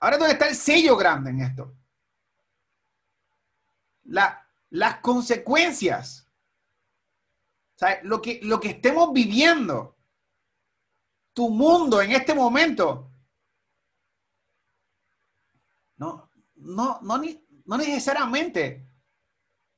Ahora 0.00 0.16
es 0.16 0.20
donde 0.20 0.32
está 0.32 0.48
el 0.48 0.54
sello 0.54 0.96
grande 0.96 1.30
en 1.30 1.42
esto. 1.42 1.74
La, 4.04 4.48
las 4.70 5.00
consecuencias. 5.00 6.27
Lo, 8.02 8.20
que, 8.20 8.40
lo 8.42 8.58
que 8.58 8.70
estemos 8.70 9.12
viviendo, 9.12 9.96
tu 11.32 11.50
mundo 11.50 12.02
en 12.02 12.12
este 12.12 12.34
momento, 12.34 13.12
no, 15.96 16.30
no, 16.56 16.98
no, 17.02 17.22
no 17.64 17.78
necesariamente 17.78 18.88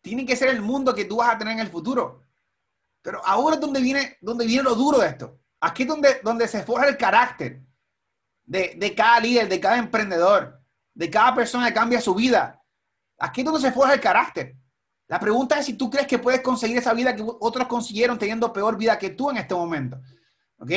tiene 0.01 0.25
que 0.25 0.37
ser 0.37 0.49
el 0.49 0.63
mundo 0.63 0.95
que 0.95 1.05
tú 1.05 1.17
vas 1.17 1.35
a 1.35 1.39
tener 1.39 1.55
en 1.55 1.61
el 1.61 1.69
futuro. 1.69 2.27
Pero 3.03 3.25
ahora 3.25 3.57
es 3.57 3.61
donde 3.61 3.81
viene, 3.81 4.19
donde 4.21 4.47
viene 4.47 4.63
lo 4.63 4.75
duro 4.75 4.99
de 4.99 5.09
esto. 5.09 5.41
Aquí 5.61 5.83
es 5.83 5.89
donde, 5.89 6.21
donde 6.23 6.49
se 6.49 6.63
forja 6.63 6.89
el 6.89 6.97
carácter 6.97 7.63
de, 8.45 8.75
de 8.77 8.95
cada 8.95 9.21
líder, 9.21 9.49
de 9.49 9.61
cada 9.61 9.79
emprendedor, 9.79 10.63
de 10.95 11.11
cada 11.11 11.35
persona 11.35 11.69
que 11.69 11.75
cambia 11.75 12.01
su 12.01 12.15
vida. 12.15 12.63
Aquí 13.19 13.43
es 13.43 13.45
donde 13.45 13.61
se 13.61 13.73
forja 13.73 13.95
el 13.95 14.01
carácter. 14.01 14.57
La 15.11 15.19
pregunta 15.19 15.59
es 15.59 15.67
si 15.67 15.75
tú 15.75 15.91
crees 15.91 16.07
que 16.07 16.21
puedes 16.21 16.41
conseguir 16.41 16.79
esa 16.79 16.95
vida 16.95 17.17
que 17.17 17.25
otros 17.41 17.67
consiguieron 17.67 18.17
teniendo 18.17 18.53
peor 18.53 18.79
vida 18.79 18.97
que 18.97 19.11
tú 19.11 19.29
en 19.29 19.39
este 19.39 19.57
momento. 19.57 20.01
¿Ok? 20.57 20.71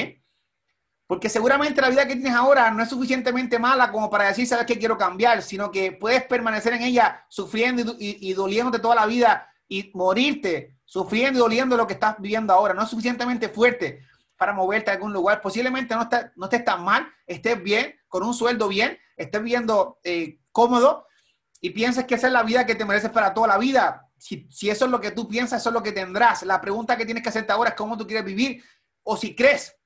Porque 1.05 1.29
seguramente 1.29 1.79
la 1.79 1.91
vida 1.91 2.07
que 2.07 2.15
tienes 2.15 2.33
ahora 2.33 2.71
no 2.71 2.81
es 2.81 2.89
suficientemente 2.89 3.59
mala 3.59 3.91
como 3.91 4.09
para 4.09 4.29
decir, 4.29 4.47
sabes 4.47 4.65
que 4.65 4.79
quiero 4.79 4.97
cambiar, 4.97 5.43
sino 5.43 5.69
que 5.69 5.91
puedes 5.91 6.23
permanecer 6.23 6.73
en 6.73 6.81
ella 6.81 7.23
sufriendo 7.29 7.95
y, 7.99 8.27
y, 8.27 8.33
doliéndote 8.33 8.79
toda 8.79 8.95
la 8.95 9.05
vida 9.05 9.47
y 9.67 9.91
morirte 9.93 10.79
sufriendo 10.83 11.37
y 11.37 11.41
doliendo 11.41 11.77
lo 11.77 11.85
que 11.85 11.93
estás 11.93 12.15
viviendo 12.17 12.53
ahora. 12.53 12.73
No 12.73 12.81
es 12.81 12.89
suficientemente 12.89 13.49
fuerte 13.49 14.01
para 14.35 14.51
moverte 14.51 14.89
a 14.89 14.95
algún 14.95 15.13
lugar. 15.13 15.41
Posiblemente 15.41 15.93
no, 15.93 16.01
está, 16.01 16.33
no 16.35 16.45
estés 16.45 16.65
tan 16.65 16.83
mal, 16.83 17.07
estés 17.27 17.61
bien, 17.61 17.93
con 18.07 18.23
un 18.23 18.33
sueldo 18.33 18.67
bien, 18.67 18.97
estés 19.15 19.43
viviendo 19.43 19.99
eh, 20.03 20.39
cómodo 20.51 21.05
y 21.61 21.69
piensas 21.69 22.05
que 22.05 22.15
esa 22.15 22.27
es 22.27 22.33
la 22.33 22.41
vida 22.41 22.65
que 22.65 22.73
te 22.73 22.83
mereces 22.83 23.11
para 23.11 23.31
toda 23.35 23.47
la 23.47 23.59
vida. 23.59 24.09
Si, 24.23 24.69
eso 24.69 24.85
es 24.85 24.91
lo 24.91 25.01
que 25.01 25.11
tú 25.11 25.27
piensas, 25.27 25.59
eso 25.59 25.69
es 25.69 25.73
lo 25.73 25.83
que 25.83 25.91
tendrás. 25.91 26.43
La 26.43 26.61
pregunta 26.61 26.95
que 26.95 27.05
tienes 27.05 27.21
que 27.21 27.27
hacerte 27.27 27.51
ahora 27.51 27.71
es 27.71 27.75
cómo 27.75 27.97
tú 27.97 28.07
quieres 28.07 28.23
vivir 28.23 28.63
o 29.03 29.17
si 29.17 29.35
crees 29.35 29.77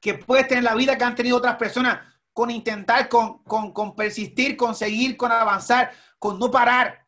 que 0.00 0.14
puedes 0.14 0.48
tener 0.48 0.64
la 0.64 0.74
vida 0.74 0.96
que 0.96 1.04
han 1.04 1.14
tenido 1.14 1.36
otras 1.36 1.56
personas 1.56 2.00
con 2.32 2.50
intentar, 2.50 3.10
con, 3.10 3.42
con, 3.44 3.94
persistir, 3.94 4.56
con 4.56 4.74
seguir, 4.74 5.18
con 5.18 5.30
avanzar, 5.30 5.92
con 6.18 6.38
no 6.38 6.50
parar. 6.50 7.06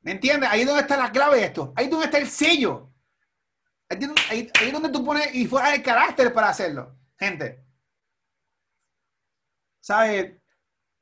¿Me 0.00 0.12
entiendes? 0.12 0.48
Ahí 0.48 0.62
es 0.62 0.66
donde 0.66 0.80
está 0.80 0.96
la 0.96 1.12
clave 1.12 1.40
de 1.40 1.44
esto. 1.44 1.74
Ahí 1.76 1.84
es 1.84 1.90
donde 1.90 2.06
está 2.06 2.16
el 2.16 2.30
sello. 2.30 2.90
Ahí, 4.30 4.50
es 4.62 4.72
donde 4.72 4.88
tú 4.88 5.04
pones 5.04 5.34
y 5.34 5.46
fuera 5.46 5.74
el 5.74 5.82
carácter 5.82 6.32
para 6.32 6.48
hacerlo. 6.48 6.96
Gente. 7.18 7.62
¿Sabes? 9.80 10.40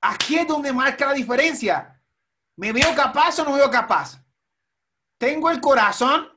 Aquí 0.01 0.37
es 0.37 0.49
donde 0.49 0.73
marca 0.73 1.07
la 1.07 1.13
diferencia. 1.13 1.96
¿Me 2.57 2.73
veo 2.73 2.95
capaz 2.95 3.38
o 3.38 3.45
no 3.45 3.53
veo 3.53 3.71
capaz? 3.71 4.23
¿Tengo 5.19 5.51
el 5.51 5.61
corazón? 5.61 6.29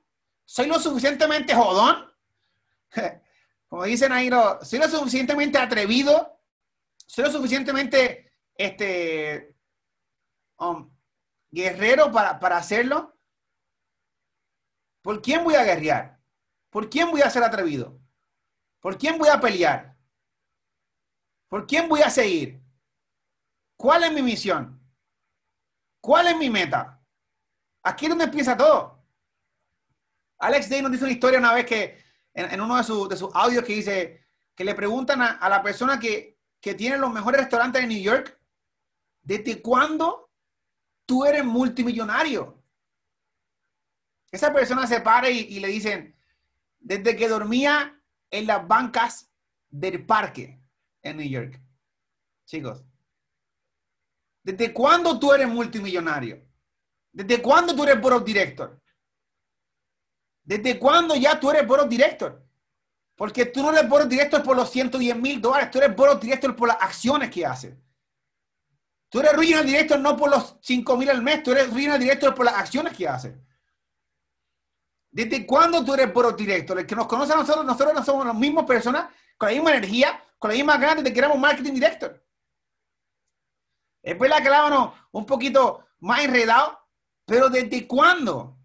¿Soy 0.45 0.67
lo 0.67 0.79
suficientemente 0.79 1.55
jodón? 1.55 2.11
Como 3.69 3.83
dicen 3.83 4.11
ahí, 4.11 4.29
¿soy 4.61 4.79
lo 4.79 4.87
suficientemente 4.87 5.57
atrevido? 5.57 6.41
¿Soy 7.05 7.25
lo 7.25 7.31
suficientemente 7.31 8.33
este, 8.55 9.55
um, 10.57 10.89
guerrero 11.51 12.11
para, 12.11 12.39
para 12.39 12.57
hacerlo? 12.57 13.17
¿Por 15.01 15.21
quién 15.21 15.43
voy 15.43 15.55
a 15.55 15.63
guerrear? 15.63 16.19
¿Por 16.69 16.89
quién 16.89 17.11
voy 17.11 17.21
a 17.21 17.29
ser 17.29 17.43
atrevido? 17.43 17.99
¿Por 18.79 18.97
quién 18.97 19.17
voy 19.17 19.29
a 19.29 19.39
pelear? 19.39 19.97
¿Por 21.47 21.65
quién 21.65 21.87
voy 21.87 22.01
a 22.01 22.09
seguir? 22.09 22.61
¿Cuál 23.77 24.03
es 24.03 24.11
mi 24.11 24.21
misión? 24.21 24.78
¿Cuál 26.01 26.27
es 26.27 26.37
mi 26.37 26.49
meta? 26.49 27.01
Aquí 27.83 28.05
es 28.05 28.09
donde 28.09 28.25
empieza 28.25 28.55
todo. 28.55 29.03
Alex 30.39 30.69
Day 30.69 30.81
nos 30.81 30.91
dice 30.91 31.03
una 31.03 31.13
historia 31.13 31.39
una 31.39 31.53
vez 31.53 31.65
que 31.65 31.97
en, 32.33 32.61
uno 32.61 32.77
de, 32.77 32.83
sus 32.83 33.29
audios 33.33 33.63
que 33.63 33.73
dice 33.73 34.25
que 34.55 34.63
le 34.63 34.75
preguntan 34.75 35.21
a, 35.21 35.49
la 35.49 35.61
persona 35.61 35.99
que, 35.99 36.37
tiene 36.61 36.97
los 36.97 37.11
mejores 37.11 37.41
restaurantes 37.41 37.81
en 37.81 37.89
New 37.89 38.01
York, 38.01 38.39
¿desde 39.21 39.61
cuándo 39.61 40.31
tú 41.05 41.25
eres 41.25 41.43
multimillonario? 41.43 42.61
Esa 44.31 44.53
persona 44.53 44.85
se 44.85 45.01
para 45.01 45.29
y, 45.29 45.39
y 45.39 45.59
le 45.59 45.67
dicen, 45.67 46.15
desde 46.79 47.15
que 47.15 47.27
dormía 47.27 48.01
en 48.29 48.47
las 48.47 48.67
bancas 48.67 49.31
del 49.69 50.05
parque 50.05 50.61
en 51.01 51.17
New 51.17 51.27
York. 51.27 51.61
Chicos, 52.45 52.85
¿desde 54.43 54.73
cuándo 54.73 55.19
tú 55.19 55.33
eres 55.33 55.47
multimillonario? 55.47 56.41
¿Desde 57.11 57.41
cuándo 57.41 57.75
tú 57.75 57.83
eres 57.83 57.99
board 57.99 58.23
director? 58.23 58.81
¿Desde 60.43 60.79
cuándo 60.79 61.15
ya 61.15 61.39
tú 61.39 61.51
eres 61.51 61.67
board 61.67 61.87
director? 61.87 62.45
Porque 63.15 63.45
tú 63.45 63.61
no 63.61 63.71
eres 63.71 63.89
board 63.89 64.07
director 64.07 64.41
por 64.41 64.55
los 64.55 64.69
110 64.69 65.15
mil 65.17 65.41
dólares, 65.41 65.69
tú 65.71 65.79
eres 65.79 65.95
board 65.95 66.19
director 66.19 66.55
por 66.55 66.67
las 66.67 66.77
acciones 66.81 67.29
que 67.29 67.45
haces. 67.45 67.75
Tú 69.09 69.19
eres 69.19 69.33
regional 69.33 69.65
director 69.65 69.99
no 69.99 70.15
por 70.15 70.29
los 70.29 70.57
5 70.61 70.97
mil 70.97 71.09
al 71.09 71.21
mes, 71.21 71.43
tú 71.43 71.51
eres 71.51 71.73
regional 71.73 71.99
director 71.99 72.33
por 72.33 72.45
las 72.45 72.55
acciones 72.55 72.95
que 72.95 73.07
haces. 73.07 73.33
¿Desde 75.11 75.45
cuándo 75.45 75.83
tú 75.83 75.95
eres 75.95 76.13
board 76.13 76.35
director? 76.35 76.79
El 76.79 76.85
que 76.85 76.95
nos 76.95 77.07
conoce 77.07 77.33
a 77.33 77.37
nosotros, 77.37 77.65
nosotros 77.65 77.93
no 77.93 78.05
somos 78.05 78.25
las 78.25 78.35
mismas 78.35 78.65
personas, 78.65 79.11
con 79.37 79.49
la 79.49 79.55
misma 79.55 79.71
energía, 79.71 80.23
con 80.37 80.51
la 80.51 80.55
misma 80.55 80.77
ganas 80.77 81.03
de 81.03 81.11
que 81.11 81.19
éramos 81.19 81.39
marketing 81.39 81.73
director. 81.73 82.23
Que 84.17 84.49
la 84.49 84.93
un 85.11 85.25
poquito 85.25 85.85
más 85.99 86.23
enredado, 86.23 86.79
pero 87.25 87.49
¿desde 87.49 87.87
cuándo 87.87 88.57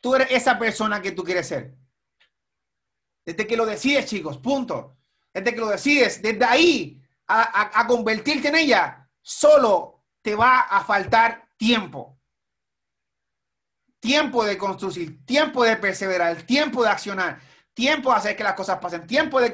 tú 0.00 0.14
eres 0.14 0.28
esa 0.30 0.58
persona 0.58 1.02
que 1.02 1.12
tú 1.12 1.24
quieres 1.24 1.48
ser? 1.48 1.76
Desde 3.24 3.46
que 3.46 3.56
lo 3.56 3.66
decides, 3.66 4.06
chicos, 4.06 4.38
punto. 4.38 4.96
Desde 5.34 5.52
que 5.52 5.60
lo 5.60 5.68
decides, 5.68 6.22
desde 6.22 6.44
ahí 6.44 7.02
a, 7.26 7.80
a 7.80 7.86
convertirte 7.86 8.48
en 8.48 8.56
ella, 8.56 9.10
solo 9.20 10.04
te 10.22 10.34
va 10.34 10.60
a 10.60 10.84
faltar 10.84 11.50
tiempo. 11.56 12.18
Tiempo 14.00 14.44
de 14.44 14.56
construir, 14.56 15.24
tiempo 15.24 15.64
de 15.64 15.76
perseverar, 15.76 16.42
tiempo 16.42 16.82
de 16.82 16.90
accionar, 16.90 17.40
tiempo 17.74 18.10
de 18.10 18.16
hacer 18.16 18.36
que 18.36 18.44
las 18.44 18.54
cosas 18.54 18.78
pasen, 18.78 19.06
tiempo 19.06 19.40
de, 19.40 19.52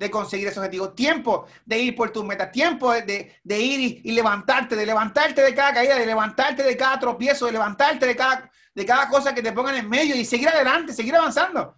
de 0.00 0.10
conseguir 0.10 0.48
ese 0.48 0.58
objetivo, 0.58 0.94
tiempo 0.94 1.46
de 1.66 1.78
ir 1.78 1.94
por 1.94 2.10
tus 2.10 2.24
metas, 2.24 2.50
tiempo 2.50 2.90
de, 2.90 3.38
ir 3.44 4.00
y, 4.02 4.12
levantarte, 4.12 4.74
de 4.74 4.86
levantarte 4.86 5.42
de 5.42 5.54
cada 5.54 5.74
caída, 5.74 5.98
de 5.98 6.06
levantarte 6.06 6.62
de 6.62 6.74
cada 6.74 6.98
tropiezo, 6.98 7.44
de 7.44 7.52
levantarte 7.52 8.06
de 8.06 8.16
cada, 8.16 8.50
de 8.74 8.86
cada 8.86 9.10
cosa 9.10 9.34
que 9.34 9.42
te 9.42 9.52
pongan 9.52 9.74
en 9.74 9.86
medio 9.86 10.16
y 10.16 10.24
seguir 10.24 10.48
adelante, 10.48 10.94
seguir 10.94 11.14
avanzando. 11.14 11.76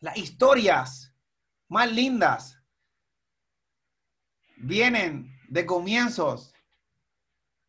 Las 0.00 0.16
historias 0.16 1.14
más 1.68 1.92
lindas 1.92 2.58
vienen 4.56 5.38
de 5.50 5.66
comienzos 5.66 6.54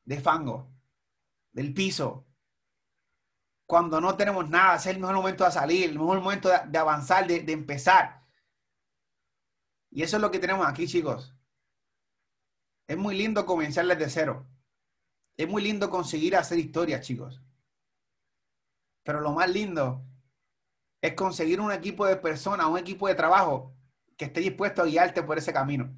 de 0.06 0.22
fango, 0.22 0.72
del 1.52 1.74
piso, 1.74 2.26
cuando 3.66 4.00
no 4.00 4.16
tenemos 4.16 4.50
nada, 4.50 4.78
es 4.78 4.86
el 4.86 5.00
mejor 5.00 5.16
momento 5.18 5.44
de 5.44 5.52
salir, 5.52 5.90
el 5.90 6.00
mejor 6.00 6.22
momento 6.22 6.50
de, 6.50 6.78
avanzar, 6.78 7.28
de, 7.28 7.42
de 7.42 7.52
empezar. 7.52 8.23
Y 9.96 10.02
eso 10.02 10.18
es 10.18 10.22
lo 10.22 10.32
que 10.32 10.40
tenemos 10.40 10.66
aquí, 10.66 10.88
chicos. 10.88 11.36
Es 12.88 12.98
muy 12.98 13.16
lindo 13.16 13.46
comenzar 13.46 13.86
desde 13.86 14.10
cero. 14.10 14.48
Es 15.38 15.48
muy 15.48 15.62
lindo 15.62 15.90
conseguir 15.92 16.36
hacer 16.36 16.58
historias, 16.58 17.06
chicos. 17.06 17.44
Pero 19.04 19.22
lo 19.22 19.34
más 19.34 19.50
lindo 19.50 20.04
es 21.00 21.14
conseguir 21.14 21.62
un 21.62 21.72
equipo 21.72 22.08
de 22.08 22.16
personas, 22.16 22.66
un 22.66 22.80
equipo 22.80 23.08
de 23.08 23.14
trabajo 23.14 23.76
que 24.18 24.26
esté 24.26 24.40
dispuesto 24.40 24.82
a 24.82 24.86
guiarte 24.86 25.22
por 25.22 25.38
ese 25.38 25.54
camino. 25.54 25.96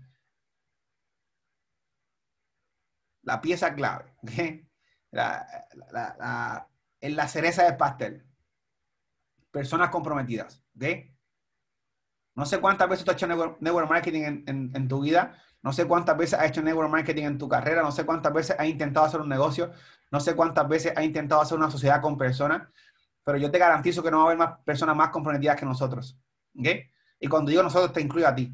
La 3.22 3.40
pieza 3.40 3.74
clave, 3.74 4.14
¿okay? 4.24 4.70
la, 5.12 5.68
la, 5.92 6.70
en 7.00 7.16
la 7.16 7.28
cereza 7.30 7.64
del 7.64 7.78
pastel. 7.78 8.26
Personas 9.52 9.90
comprometidas, 9.90 10.62
¿ok? 10.76 11.15
No 12.36 12.46
sé 12.46 12.60
cuántas 12.60 12.90
veces 12.90 13.06
tú 13.06 13.12
has 13.12 13.18
hecho 13.18 13.28
network 13.28 13.90
marketing 13.90 14.44
en, 14.46 14.88
tu 14.90 15.02
vida, 15.02 15.38
no 15.64 15.72
sé 15.72 15.86
cuántas 15.86 16.18
veces 16.18 16.38
has 16.38 16.48
hecho 16.48 16.62
network 16.62 16.90
marketing 16.90 17.24
en 17.24 17.38
tu 17.38 17.48
carrera, 17.48 17.82
no 17.82 17.94
sé 17.94 18.06
cuántas 18.06 18.34
veces 18.34 18.58
has 18.60 18.68
intentado 18.68 19.06
hacer 19.06 19.22
un 19.22 19.30
negocio, 19.30 19.72
no 20.12 20.20
sé 20.20 20.36
cuántas 20.36 20.68
veces 20.68 20.94
has 20.98 21.06
intentado 21.06 21.42
hacer 21.42 21.58
una 21.58 21.72
sociedad 21.72 22.02
con 22.02 22.18
personas, 22.18 22.68
pero 23.24 23.38
yo 23.38 23.50
te 23.50 23.58
garantizo 23.58 24.04
que 24.04 24.12
no 24.12 24.18
va 24.18 24.24
a 24.24 24.26
haber 24.28 24.38
más 24.38 24.60
personas 24.66 24.98
más 24.98 25.10
comprometidas 25.10 25.58
que 25.58 25.66
nosotros. 25.66 26.20
¿Ok? 26.60 26.68
Y 27.22 27.28
cuando 27.28 27.50
digo 27.50 27.64
nosotros, 27.64 27.94
te 27.94 28.02
incluyo 28.02 28.28
a 28.28 28.36
ti. 28.36 28.54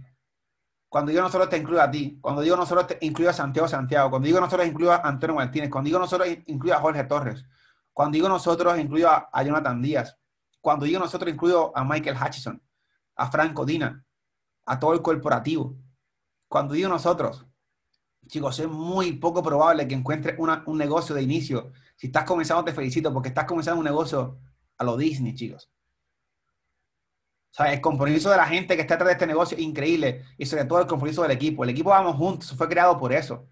Cuando 0.88 1.10
digo 1.10 1.24
nosotros, 1.24 1.50
te 1.50 1.58
incluyo 1.58 1.82
a 1.82 1.89
ti. 1.89 2.20
Cuando 2.22 2.41
digo 2.41 2.56
nosotros, 2.56 2.86
te 2.86 2.98
incluyo 3.02 3.32
a 3.32 3.34
Santiago 3.34 3.67
Santiago. 3.67 4.12
Cuando 4.12 4.28
digo 4.28 4.39
nosotros, 4.39 4.67
incluyo 4.67 4.94
a 4.94 4.98
Antonio 4.98 5.36
Martínez. 5.36 5.70
Cuando 5.72 5.88
digo 5.88 6.00
nosotros, 6.00 6.30
incluyo 6.46 6.76
a 6.76 6.80
Jorge 6.80 7.04
Torres. 7.06 7.44
Cuando 7.94 8.13
digo 8.13 8.30
nosotros, 8.30 8.78
incluyo 8.78 9.10
a, 9.10 9.30
a 9.34 9.44
Jonathan 9.44 9.82
Díaz. 9.82 10.17
Cuando 10.62 10.86
digo 10.86 11.00
nosotros, 11.00 11.34
incluyo 11.34 11.76
a 11.76 11.84
Michael 11.84 12.15
Hutchison 12.15 12.62
a 13.15 13.32
Franco 13.32 13.65
Dina, 13.65 14.06
a 14.65 14.80
todo 14.80 14.93
el 14.93 15.02
corporativo. 15.02 15.76
Cuando 16.47 16.74
digo 16.74 16.89
nosotros, 16.89 17.45
chicos, 18.28 18.60
es 18.60 18.67
muy 18.67 19.13
poco 19.13 19.43
probable 19.43 19.88
que 19.88 19.95
encuentres 19.95 20.38
un 20.38 20.78
negocio 20.78 21.15
de 21.15 21.21
inicio. 21.21 21.71
Si 21.95 22.08
estás 22.08 22.24
comenzando, 22.24 22.63
te 22.63 22.74
felicito 22.74 23.13
porque 23.13 23.30
estás 23.30 23.45
comenzando 23.45 23.80
un 23.80 23.86
negocio 23.86 24.39
a 24.78 24.84
lo 24.84 24.97
Disney, 24.97 25.36
chicos. 25.36 25.71
O 27.52 27.54
sea, 27.54 27.74
el 27.74 27.82
compromiso 27.82 28.30
de 28.30 28.38
la 28.38 28.45
gente 28.45 28.76
que 28.76 28.82
está 28.82 28.93
detrás 28.95 29.10
de 29.10 29.13
este 29.13 29.28
negocio 29.28 29.58
es 29.58 29.63
increíble 29.63 30.24
y 30.38 30.45
sobre 30.45 30.65
todo 30.65 30.80
el 30.80 30.88
compromiso 30.88 31.21
del 31.21 31.32
equipo. 31.32 31.63
El 31.63 31.71
equipo 31.71 31.89
vamos 31.89 32.15
juntos, 32.15 32.54
fue 32.56 32.69
creado 32.69 32.97
por 32.97 33.12
eso. 33.12 33.50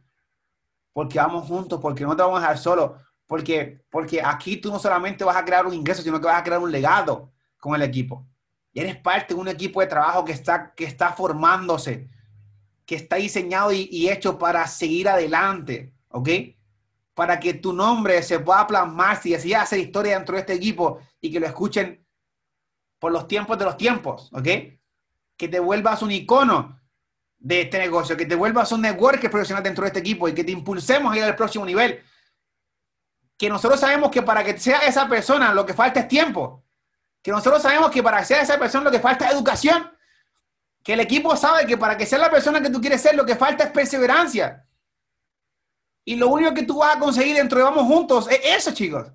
Porque 0.93 1.19
vamos 1.19 1.47
juntos, 1.47 1.79
porque 1.81 2.05
no 2.05 2.15
te 2.15 2.23
vamos 2.23 2.37
a 2.37 2.41
dejar 2.41 2.57
solo, 2.57 2.97
porque, 3.27 3.83
porque 3.89 4.21
aquí 4.23 4.57
tú 4.57 4.71
no 4.71 4.79
solamente 4.79 5.23
vas 5.25 5.35
a 5.35 5.43
crear 5.43 5.67
un 5.67 5.73
ingreso, 5.73 6.01
sino 6.01 6.19
que 6.19 6.27
vas 6.27 6.39
a 6.39 6.43
crear 6.43 6.61
un 6.61 6.71
legado 6.71 7.33
con 7.59 7.75
el 7.75 7.81
equipo. 7.81 8.25
Y 8.71 8.81
eres 8.81 8.97
parte 8.97 9.33
de 9.33 9.39
un 9.39 9.47
equipo 9.47 9.81
de 9.81 9.87
trabajo 9.87 10.23
que 10.23 10.31
está, 10.31 10.73
que 10.75 10.85
está 10.85 11.13
formándose, 11.13 12.07
que 12.85 12.95
está 12.95 13.17
diseñado 13.17 13.71
y, 13.71 14.09
hecho 14.09 14.37
para 14.37 14.65
seguir 14.67 15.09
adelante, 15.09 15.93
¿ok? 16.09 16.29
Para 17.13 17.39
que 17.39 17.55
tu 17.55 17.73
nombre 17.73 18.21
se 18.23 18.39
pueda 18.39 18.65
plasmar 18.67 19.21
si 19.21 19.31
decidas 19.31 19.63
hacer 19.63 19.79
historia 19.79 20.15
dentro 20.15 20.35
de 20.35 20.41
este 20.41 20.53
equipo 20.53 20.99
y 21.19 21.31
que 21.31 21.39
lo 21.39 21.47
escuchen 21.47 22.05
por 22.99 23.11
los 23.11 23.27
tiempos 23.27 23.57
de 23.57 23.65
los 23.65 23.77
tiempos, 23.77 24.29
¿ok? 24.33 24.47
Que 25.37 25.47
te 25.47 25.59
vuelvas 25.59 26.01
un 26.01 26.11
icono 26.11 26.79
de 27.37 27.61
este 27.61 27.79
negocio, 27.79 28.17
que 28.17 28.25
te 28.25 28.35
vuelvas 28.35 28.71
un 28.71 28.81
network 28.81 29.21
profesional 29.29 29.63
dentro 29.63 29.83
de 29.83 29.87
este 29.87 29.99
equipo 29.99 30.27
y 30.27 30.33
que 30.33 30.43
te 30.43 30.51
impulsemos 30.51 31.13
a 31.13 31.17
ir 31.17 31.23
al 31.23 31.35
próximo 31.35 31.65
nivel. 31.65 32.01
Que 33.37 33.49
nosotros 33.49 33.79
sabemos 33.79 34.11
que 34.11 34.21
para 34.21 34.43
que 34.43 34.57
sea 34.57 34.79
esa 34.79 35.07
persona 35.07 35.53
lo 35.53 35.65
que 35.65 35.73
falta 35.73 36.01
es 36.01 36.07
tiempo 36.07 36.65
que 37.21 37.31
nosotros 37.31 37.61
sabemos 37.61 37.91
que 37.91 38.01
para 38.01 38.23
ser 38.23 38.41
esa 38.41 38.57
persona 38.57 38.85
lo 38.85 38.91
que 38.91 38.99
falta 38.99 39.25
es 39.25 39.33
educación, 39.33 39.91
que 40.83 40.93
el 40.93 41.01
equipo 41.01 41.35
sabe 41.35 41.65
que 41.65 41.77
para 41.77 41.97
que 41.97 42.05
sea 42.05 42.19
la 42.19 42.31
persona 42.31 42.61
que 42.61 42.69
tú 42.69 42.79
quieres 42.79 43.01
ser 43.01 43.15
lo 43.15 43.25
que 43.25 43.35
falta 43.35 43.65
es 43.65 43.71
perseverancia. 43.71 44.65
Y 46.05 46.15
lo 46.15 46.29
único 46.29 46.53
que 46.53 46.63
tú 46.63 46.79
vas 46.79 46.95
a 46.95 46.99
conseguir 46.99 47.35
dentro 47.35 47.59
de 47.59 47.65
Vamos 47.65 47.83
Juntos 47.83 48.27
es 48.29 48.39
eso, 48.43 48.73
chicos. 48.73 49.11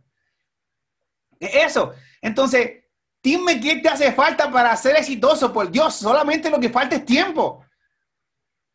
Es 1.40 1.54
eso. 1.66 1.92
Entonces, 2.20 2.84
dime 3.22 3.60
qué 3.60 3.76
te 3.76 3.88
hace 3.88 4.12
falta 4.12 4.50
para 4.50 4.76
ser 4.76 4.96
exitoso, 4.96 5.52
por 5.52 5.70
Dios, 5.70 5.94
solamente 5.96 6.50
lo 6.50 6.60
que 6.60 6.70
falta 6.70 6.96
es 6.96 7.04
tiempo. 7.04 7.64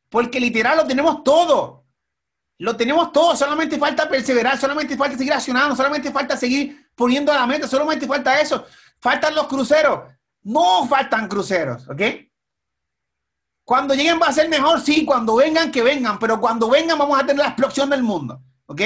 Porque 0.10 0.40
literal 0.40 0.78
lo 0.78 0.88
tenemos 0.88 1.24
todo. 1.24 1.86
Lo 2.58 2.76
tenemos 2.76 3.14
todo, 3.14 3.38
solamente 3.38 3.78
falta 3.78 4.10
perseverar, 4.10 4.58
solamente 4.58 4.98
falta 4.98 5.18
seguir 5.18 5.32
accionando, 5.32 5.78
solamente 5.78 6.12
falta 6.12 6.36
seguir 6.36 6.92
poniendo 6.94 7.32
a 7.32 7.36
la 7.36 7.48
meta, 7.48 7.70
solamente 7.70 8.06
falta 8.06 8.42
eso. 8.42 8.66
Faltan 9.00 9.36
los 9.36 9.48
cruceros. 9.48 10.12
No 10.44 10.88
faltan 10.88 11.28
cruceros, 11.28 11.88
¿ok? 11.90 12.02
Cuando 13.64 13.94
lleguen 13.94 14.20
va 14.20 14.28
a 14.28 14.34
ser 14.34 14.50
mejor, 14.50 14.82
sí, 14.82 15.06
cuando 15.06 15.36
vengan, 15.36 15.72
que 15.72 15.84
vengan, 15.84 16.18
pero 16.18 16.40
cuando 16.42 16.70
vengan 16.70 16.98
vamos 16.98 17.20
a 17.20 17.26
tener 17.26 17.38
la 17.38 17.50
explosión 17.50 17.90
del 17.90 18.02
mundo, 18.02 18.42
¿ok? 18.66 18.82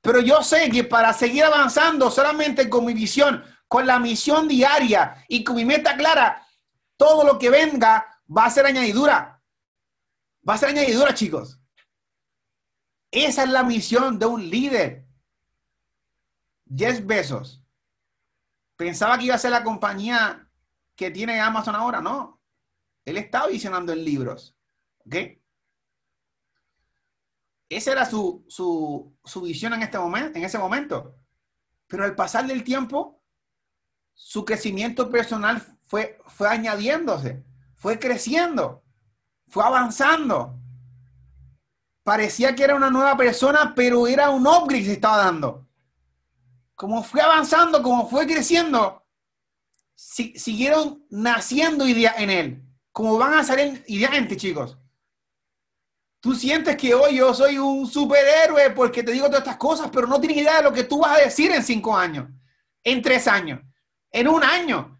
Pero 0.00 0.20
yo 0.20 0.42
sé 0.42 0.70
que 0.70 0.84
para 0.84 1.12
seguir 1.12 1.44
avanzando 1.44 2.10
solamente 2.10 2.68
con 2.68 2.84
mi 2.84 2.94
visión, 2.94 3.42
con 3.66 3.86
la 3.86 3.98
misión 3.98 4.46
diaria 4.46 5.24
y 5.28 5.42
con 5.42 5.56
mi 5.56 5.64
meta 5.64 5.96
clara, 5.96 6.46
todo 6.96 7.24
lo 7.24 7.38
que 7.38 7.50
venga 7.50 8.06
va 8.28 8.44
a 8.44 8.50
ser 8.50 8.66
añadidura. 8.66 9.42
Va 10.48 10.54
a 10.54 10.58
ser 10.58 10.68
añadidura, 10.68 11.14
chicos. 11.14 11.58
Esa 13.10 13.44
es 13.44 13.48
la 13.48 13.62
misión 13.62 14.18
de 14.18 14.26
un 14.26 14.48
líder. 14.48 15.06
Jeff 16.76 17.04
Besos 17.04 17.63
pensaba 18.84 19.16
que 19.16 19.24
iba 19.24 19.34
a 19.34 19.38
ser 19.38 19.50
la 19.50 19.64
compañía 19.64 20.46
que 20.94 21.10
tiene 21.10 21.40
Amazon 21.40 21.74
ahora, 21.74 22.02
no. 22.02 22.38
Él 23.06 23.16
estaba 23.16 23.46
visionando 23.46 23.94
en 23.94 24.04
libros. 24.04 24.54
¿Ok? 25.06 25.14
Esa 27.70 27.92
era 27.92 28.04
su, 28.04 28.44
visión 29.42 29.72
en, 29.72 29.82
este 29.82 29.98
momento, 29.98 30.38
en 30.38 30.44
ese 30.44 30.58
momento. 30.58 31.16
Pero 31.86 32.04
al 32.04 32.14
pasar 32.14 32.46
del 32.46 32.62
tiempo, 32.62 33.22
su 34.12 34.44
crecimiento 34.44 35.08
personal 35.08 35.62
fue, 35.86 36.18
fue 36.26 36.46
añadiéndose, 36.46 37.42
fue 37.76 37.98
creciendo, 37.98 38.84
fue 39.48 39.64
avanzando. 39.64 40.60
Parecía 42.02 42.54
que 42.54 42.64
era 42.64 42.76
una 42.76 42.90
nueva 42.90 43.16
persona, 43.16 43.72
pero 43.74 44.06
era 44.06 44.28
un 44.28 44.46
upgrade 44.46 44.82
que 44.82 44.88
se 44.88 44.92
estaba 44.92 45.24
dando. 45.24 45.63
Como 46.84 47.02
fue 47.02 47.22
avanzando, 47.22 47.82
como 47.82 48.06
fue 48.10 48.26
creciendo, 48.26 49.02
siguieron 49.94 51.02
naciendo 51.08 51.88
ideas 51.88 52.16
en 52.18 52.28
él 52.28 52.62
como 52.92 53.16
van 53.16 53.32
a 53.32 53.42
salir 53.42 53.82
idealmente, 53.86 54.36
chicos. 54.36 54.76
Tú 56.20 56.34
sientes 56.34 56.76
que 56.76 56.92
hoy 56.92 57.16
yo 57.16 57.32
soy 57.32 57.56
un 57.56 57.86
superhéroe 57.86 58.68
porque 58.72 59.02
te 59.02 59.12
digo 59.12 59.28
todas 59.28 59.38
estas 59.38 59.56
cosas, 59.56 59.88
pero 59.90 60.06
no 60.06 60.20
tienes 60.20 60.36
idea 60.36 60.58
de 60.58 60.64
lo 60.64 60.74
que 60.74 60.84
tú 60.84 61.00
vas 61.00 61.18
a 61.18 61.22
decir 61.22 61.52
en 61.52 61.62
cinco 61.62 61.96
años, 61.96 62.28
en 62.82 63.00
tres 63.00 63.28
años, 63.28 63.62
en 64.10 64.28
un 64.28 64.44
año, 64.44 64.98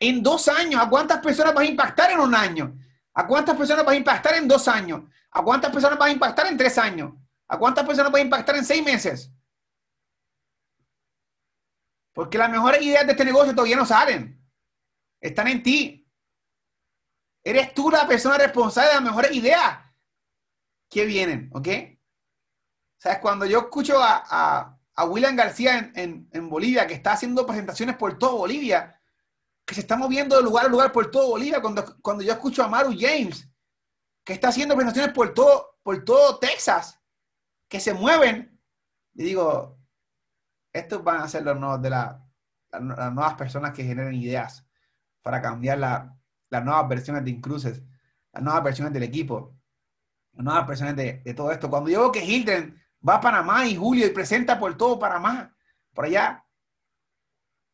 en 0.00 0.24
dos 0.24 0.48
años. 0.48 0.82
¿A 0.82 0.90
cuántas 0.90 1.20
personas 1.20 1.54
vas 1.54 1.62
a 1.62 1.70
impactar 1.70 2.10
en 2.10 2.18
un 2.18 2.34
año? 2.34 2.76
¿A 3.14 3.24
cuántas 3.28 3.56
personas 3.56 3.84
vas 3.84 3.94
a 3.94 3.98
impactar 3.98 4.34
en 4.34 4.48
dos 4.48 4.66
años? 4.66 5.02
¿A 5.30 5.44
cuántas 5.44 5.70
personas 5.70 5.96
vas 5.96 6.08
a 6.08 6.12
impactar 6.12 6.48
en 6.48 6.56
tres 6.56 6.76
años? 6.76 7.12
¿A 7.46 7.56
cuántas 7.56 7.86
personas 7.86 8.10
vas 8.10 8.20
a 8.20 8.24
impactar 8.24 8.56
en 8.56 8.64
seis 8.64 8.84
meses? 8.84 9.30
Porque 12.20 12.36
las 12.36 12.50
mejores 12.50 12.82
ideas 12.82 13.06
de 13.06 13.12
este 13.12 13.24
negocio 13.24 13.54
todavía 13.54 13.76
no 13.76 13.86
salen. 13.86 14.46
Están 15.22 15.48
en 15.48 15.62
ti. 15.62 16.06
Eres 17.42 17.72
tú 17.72 17.90
la 17.90 18.06
persona 18.06 18.36
responsable 18.36 18.90
de 18.90 18.94
las 18.96 19.04
mejores 19.04 19.32
ideas 19.34 19.78
que 20.90 21.06
vienen, 21.06 21.48
¿ok? 21.54 21.68
O 23.06 23.20
cuando 23.22 23.46
yo 23.46 23.60
escucho 23.60 23.94
a, 24.02 24.78
William 25.08 25.34
García 25.34 25.92
en, 25.94 26.50
Bolivia, 26.50 26.86
que 26.86 26.92
está 26.92 27.12
haciendo 27.12 27.46
presentaciones 27.46 27.96
por 27.96 28.18
todo 28.18 28.36
Bolivia, 28.36 29.00
que 29.64 29.74
se 29.74 29.80
está 29.80 29.96
moviendo 29.96 30.36
de 30.36 30.42
lugar 30.42 30.66
a 30.66 30.68
lugar 30.68 30.92
por 30.92 31.10
todo 31.10 31.30
Bolivia, 31.30 31.62
cuando, 31.62 31.98
cuando 32.02 32.22
yo 32.22 32.34
escucho 32.34 32.62
a 32.62 32.68
Maru 32.68 32.94
James, 32.98 33.48
que 34.26 34.34
está 34.34 34.48
haciendo 34.48 34.74
presentaciones 34.74 35.14
por 35.14 35.32
todo, 35.32 35.78
por 35.82 36.04
todo 36.04 36.38
Texas, 36.38 37.00
que 37.66 37.80
se 37.80 37.94
mueven, 37.94 38.60
y 39.14 39.24
digo, 39.24 39.79
estos 40.72 41.02
van 41.02 41.22
a 41.22 41.28
ser 41.28 41.42
los 41.42 41.58
nuevos 41.58 41.82
de 41.82 41.90
las 41.90 42.16
nuevas 42.80 43.34
personas 43.34 43.72
que 43.72 43.84
generen 43.84 44.14
ideas 44.14 44.66
para 45.22 45.42
cambiar 45.42 45.78
la, 45.78 46.16
las 46.50 46.64
nuevas 46.64 46.88
versiones 46.88 47.24
de 47.24 47.30
Incruces, 47.30 47.82
las 48.32 48.42
nuevas 48.42 48.62
versiones 48.62 48.92
del 48.92 49.04
equipo, 49.04 49.56
las 50.32 50.44
nuevas 50.44 50.66
versiones 50.66 50.96
de, 50.96 51.34
todo 51.34 51.50
esto. 51.50 51.70
Cuando 51.70 51.90
yo 51.90 52.00
veo 52.00 52.12
que 52.12 52.24
Hilton 52.24 52.76
va 53.08 53.16
a 53.16 53.20
Panamá 53.20 53.66
y 53.66 53.76
Julio 53.76 54.06
y 54.06 54.10
presenta 54.10 54.58
por 54.58 54.76
todo 54.76 54.98
Panamá, 54.98 55.56
por 55.94 56.04
allá, 56.04 56.44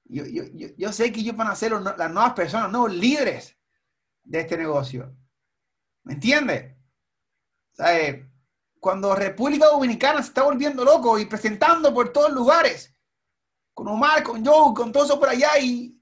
yo, 0.04 0.24
yo, 0.24 0.92
sé 0.92 1.10
que 1.10 1.20
ellos 1.20 1.36
van 1.36 1.48
a 1.48 1.56
ser 1.56 1.72
las 1.72 2.10
nuevas 2.12 2.32
personas, 2.34 2.70
nuevos 2.70 2.94
líderes 2.94 3.58
de 4.22 4.40
este 4.40 4.56
negocio. 4.56 5.16
¿Me 6.04 6.14
entiendes? 6.14 6.76
Eh, 7.78 8.24
cuando 8.86 9.16
República 9.16 9.66
Dominicana 9.66 10.22
se 10.22 10.28
está 10.28 10.44
volviendo 10.44 10.84
loco 10.84 11.18
y 11.18 11.24
presentando 11.24 11.92
por 11.92 12.12
todos 12.12 12.30
lugares, 12.32 12.96
con 13.74 13.88
Omar, 13.88 14.22
con 14.22 14.46
Joe, 14.46 14.72
con 14.72 14.92
todo 14.92 15.04
eso 15.04 15.18
por 15.18 15.28
allá, 15.28 15.58
y, 15.58 16.00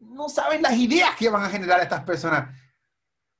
no 0.00 0.30
saben 0.30 0.62
las 0.62 0.72
ideas 0.72 1.14
que 1.14 1.28
van 1.28 1.44
a 1.44 1.50
generar 1.50 1.78
estas 1.80 2.04
personas 2.04 2.58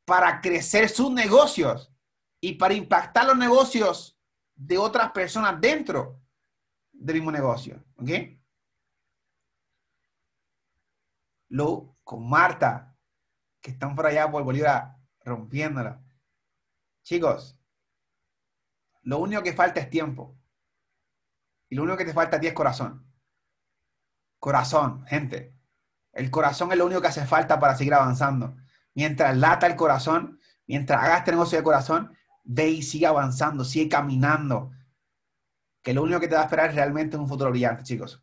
para 0.05 0.43
crecer 0.43 0.91
sus 0.91 1.11
negocios 1.11 1.91
y 2.39 2.53
para 2.53 2.75
impactar 2.75 3.25
los 3.25 3.39
negocios 3.39 4.21
de 4.55 4.77
otras 4.77 5.11
personas 5.13 5.59
dentro 5.59 6.21
del 6.93 7.17
mismo 7.17 7.33
negocio. 7.33 7.83
¿Ok? 7.97 8.11
Lo 11.49 11.97
con 12.05 12.29
Marta, 12.29 12.95
que 13.63 13.71
están 13.71 13.97
por 13.97 14.05
allá 14.05 14.31
por 14.31 14.45
Bolívar 14.45 14.99
rompiéndola. 15.25 16.05
Chicos, 17.05 17.59
lo 19.03 19.19
único 19.19 19.43
que 19.43 19.53
falta 19.53 19.81
es 19.81 19.91
tiempo. 19.91 20.39
Y 21.69 21.75
lo 21.75 21.83
único 21.83 21.99
que 21.99 22.05
te 22.05 22.13
falta 22.13 22.37
a 22.37 22.41
ti 22.41 22.47
es 22.47 22.53
corazón. 22.53 23.07
Corazón, 24.39 25.05
gente. 25.07 25.55
El 26.13 26.31
corazón 26.31 26.71
es 26.73 26.79
lo 26.79 26.87
único 26.87 27.01
que 27.01 27.09
hace 27.09 27.25
falta 27.25 27.59
para 27.59 27.77
seguir 27.77 27.95
avanzando. 27.95 28.57
Mientras 28.95 29.37
lata 29.37 29.67
el 29.67 29.77
corazón, 29.77 30.41
mientras 30.67 31.03
hagas 31.03 31.21
este 31.21 31.31
negocio 31.33 31.59
de 31.59 31.65
corazón, 31.65 32.17
ve 32.45 32.69
y 32.69 32.83
sigue 32.83 33.07
avanzando, 33.07 33.65
sigue 33.65 33.89
caminando. 33.89 34.73
Que 35.83 35.95
lo 35.95 36.03
único 36.03 36.21
que 36.21 36.29
te 36.29 36.35
va 36.35 36.43
a 36.43 36.45
esperar 36.45 36.75
realmente 36.75 37.17
es 37.17 37.21
un 37.21 37.29
futuro 37.29 37.51
brillante, 37.51 37.83
chicos. 37.83 38.23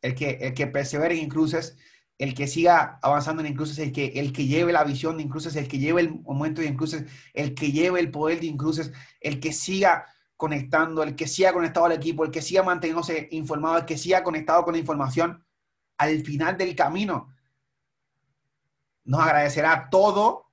El 0.00 0.14
que, 0.14 0.38
el 0.40 0.54
que 0.54 0.68
persevere 0.68 1.16
en 1.16 1.24
Incruces, 1.24 1.76
el 2.18 2.34
que 2.34 2.48
siga 2.48 2.98
avanzando 3.00 3.42
en 3.42 3.48
Incruces, 3.52 3.78
el 3.78 3.92
que, 3.92 4.06
el 4.16 4.32
que 4.32 4.46
lleve 4.46 4.72
la 4.72 4.84
visión 4.84 5.16
de 5.16 5.22
Incruces, 5.22 5.54
el 5.54 5.68
que 5.68 5.78
lleve 5.78 6.00
el 6.00 6.20
momento 6.22 6.60
de 6.60 6.66
Incruces, 6.66 7.04
el 7.32 7.54
que 7.54 7.70
lleve 7.70 8.00
el 8.00 8.10
poder 8.10 8.40
de 8.40 8.46
Incruces, 8.46 8.92
el 9.20 9.38
que 9.38 9.52
siga 9.52 10.04
conectando, 10.36 11.02
el 11.02 11.14
que 11.14 11.28
siga 11.28 11.52
conectado 11.52 11.86
al 11.86 11.92
equipo, 11.92 12.24
el 12.24 12.30
que 12.30 12.42
siga 12.42 12.62
manteniéndose 12.62 13.28
informado, 13.30 13.78
el 13.78 13.84
que 13.84 13.96
siga 13.96 14.22
conectado 14.24 14.64
con 14.64 14.74
la 14.74 14.80
información, 14.80 15.44
al 15.96 16.20
final 16.22 16.56
del 16.56 16.74
camino 16.74 17.34
nos 19.04 19.20
agradecerá 19.20 19.88
todo 19.88 20.52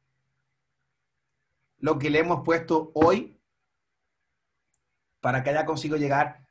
lo 1.78 2.00
que 2.00 2.10
le 2.10 2.20
hemos 2.20 2.44
puesto 2.44 2.92
hoy 2.96 3.40
para 5.20 5.44
que 5.44 5.50
haya 5.50 5.66
conseguido 5.66 5.98
llegar 5.98 6.48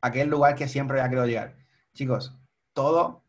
a 0.00 0.08
aquel 0.08 0.28
lugar 0.28 0.56
que 0.56 0.66
siempre 0.66 0.98
había 0.98 1.10
querido 1.10 1.26
llegar. 1.26 1.56
Chicos, 1.94 2.34
todo 2.72 3.27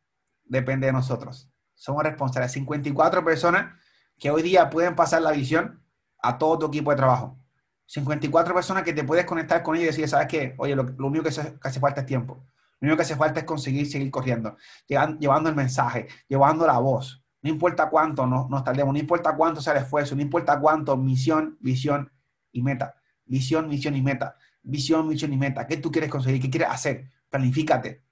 depende 0.49 0.88
de 0.88 0.93
nosotros. 0.93 1.49
Somos 1.75 2.03
responsables. 2.03 2.51
54 2.51 3.23
personas 3.23 3.79
que 4.17 4.29
hoy 4.29 4.41
día 4.41 4.69
pueden 4.69 4.95
pasar 4.95 5.21
la 5.21 5.31
visión 5.31 5.81
a 6.21 6.38
todo 6.38 6.59
tu 6.59 6.65
equipo 6.65 6.91
de 6.91 6.97
trabajo. 6.97 7.39
54 7.85 8.53
personas 8.53 8.83
que 8.83 8.93
te 8.93 9.03
puedes 9.03 9.25
conectar 9.25 9.63
con 9.63 9.75
ellos 9.75 9.85
y 9.85 10.01
decir, 10.01 10.09
¿sabes 10.09 10.27
qué? 10.27 10.53
Oye, 10.57 10.75
lo, 10.75 10.83
único 10.99 11.23
que, 11.23 11.31
que 11.31 11.67
hace 11.67 11.79
falta 11.79 12.01
es 12.01 12.05
tiempo. 12.05 12.45
Lo 12.79 12.85
único 12.85 12.97
que 12.97 13.03
hace 13.03 13.15
falta 13.15 13.39
es 13.39 13.45
conseguir 13.45 13.88
seguir 13.88 14.09
corriendo, 14.12 14.57
llevando 14.88 15.49
el 15.49 15.55
mensaje, 15.55 16.07
llevando 16.27 16.65
la 16.65 16.77
voz. 16.79 17.23
No 17.41 17.49
importa 17.49 17.89
cuánto 17.89 18.25
nos, 18.25 18.63
tardemos, 18.63 18.93
no 18.93 18.99
importa 18.99 19.35
cuánto 19.35 19.62
sea 19.62 19.73
el 19.73 19.83
esfuerzo, 19.83 20.15
no 20.15 20.21
importa 20.21 20.59
cuánto, 20.59 20.95
misión, 20.97 21.57
visión 21.62 22.12
y 22.51 22.62
meta. 22.62 22.95
Visión, 23.25 23.67
misión 23.67 23.95
y 23.95 24.01
meta. 24.01 24.35
Visión, 24.62 25.07
misión 25.07 25.31
y 25.33 25.38
meta. 25.38 25.67
¿Qué 25.67 25.77
tú 25.77 25.91
quieres 25.91 26.09
conseguir? 26.09 26.41
¿Qué 26.41 26.49
quieres 26.49 26.69
hacer? 26.69 27.09
Planifícate. 27.29 28.03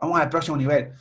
Vamos 0.00 0.20
al 0.20 0.28
próximo 0.28 0.56
nivel. 0.56 0.94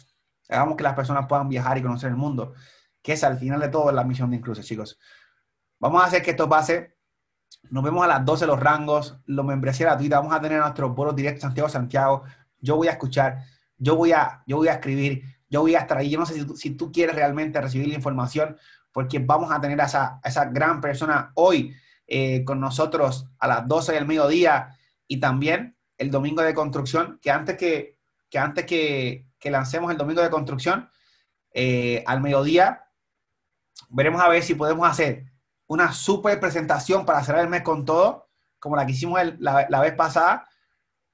Hagamos 0.52 0.76
que 0.76 0.84
las 0.84 0.96
personas 0.96 1.26
puedan 1.28 1.50
viajar 1.50 1.78
y 1.78 1.82
conocer 1.82 2.10
el 2.10 2.18
mundo, 2.18 2.54
que 3.02 3.14
es 3.14 3.24
al 3.24 3.38
final 3.38 3.60
de 3.60 3.70
todo 3.70 3.92
la 3.92 4.04
misión 4.04 4.30
de 4.30 4.38
Incluso, 4.38 4.62
chicos. 4.62 5.00
Vamos 5.80 6.04
a 6.04 6.06
hacer 6.06 6.22
que 6.22 6.32
esto 6.32 6.48
pase. 6.48 6.98
Nos 7.70 7.84
vemos 7.84 8.04
a 8.04 8.08
las 8.08 8.26
12 8.26 8.45
los 8.45 8.60
rangos, 8.60 9.18
los 9.26 9.45
membresía 9.45 9.88
gratuita. 9.88 10.20
Vamos 10.20 10.34
a 10.34 10.41
tener 10.41 10.60
nuestros 10.60 10.93
vuelos 10.95 11.16
directos 11.16 11.41
Santiago-Santiago 11.41 12.24
yo 12.62 12.76
voy 12.76 12.88
a 12.88 12.91
escuchar, 12.91 13.43
yo 13.78 13.95
voy 13.95 14.14
a, 14.14 14.43
yo 14.45 14.58
voy 14.58 14.68
a 14.68 14.74
escribir, 14.74 15.24
yo 15.49 15.62
voy 15.62 15.76
a 15.76 15.80
estar 15.80 15.97
ahí. 15.97 16.10
Yo 16.10 16.20
no 16.20 16.26
sé 16.26 16.45
si 16.56 16.72
tú, 16.72 16.91
quieres 16.91 17.16
realmente 17.16 17.60
recibir 17.60 17.88
la 17.89 17.95
información, 17.95 18.58
porque 18.91 19.20
vamos 19.20 19.52
a 19.52 19.60
tener 19.60 19.82
a 19.82 19.86
esa, 19.86 20.20
esa 20.24 20.45
gran 20.45 20.80
persona 20.80 21.32
hoy 21.36 21.76
eh, 22.08 22.43
con 22.45 22.60
nosotros 22.60 23.28
a 23.39 23.47
las 23.47 23.68
12 23.68 23.93
del 23.93 24.06
mediodía 24.06 24.78
y 25.08 25.20
también 25.20 25.76
el 25.97 26.12
domingo 26.12 26.41
de 26.41 26.54
construcción, 26.54 27.20
que 27.22 27.32
antes 27.32 27.58
que, 27.58 27.97
que 28.30 28.39
antes 28.39 28.66
que, 28.66 29.28
que 29.42 29.52
lancemos 29.52 29.92
el 29.92 29.98
domingo 29.98 30.22
de 30.22 30.30
construcción, 30.30 30.89
eh, 31.54 32.04
al 32.08 32.22
mediodía, 32.22 32.86
veremos 33.89 34.22
a 34.22 34.30
ver 34.30 34.44
si 34.44 34.54
podemos 34.54 34.88
hacer 34.88 35.26
una 35.68 35.92
super 35.92 36.39
presentación 36.39 37.06
para 37.06 37.24
cerrar 37.24 37.42
el 37.42 37.50
mes 37.50 37.64
con 37.64 37.84
todo, 37.84 38.30
como 38.60 38.76
la 38.76 38.86
que 38.86 38.92
hicimos 38.92 39.20
la, 39.39 39.82
vez 39.82 39.94
pasada, 39.96 40.48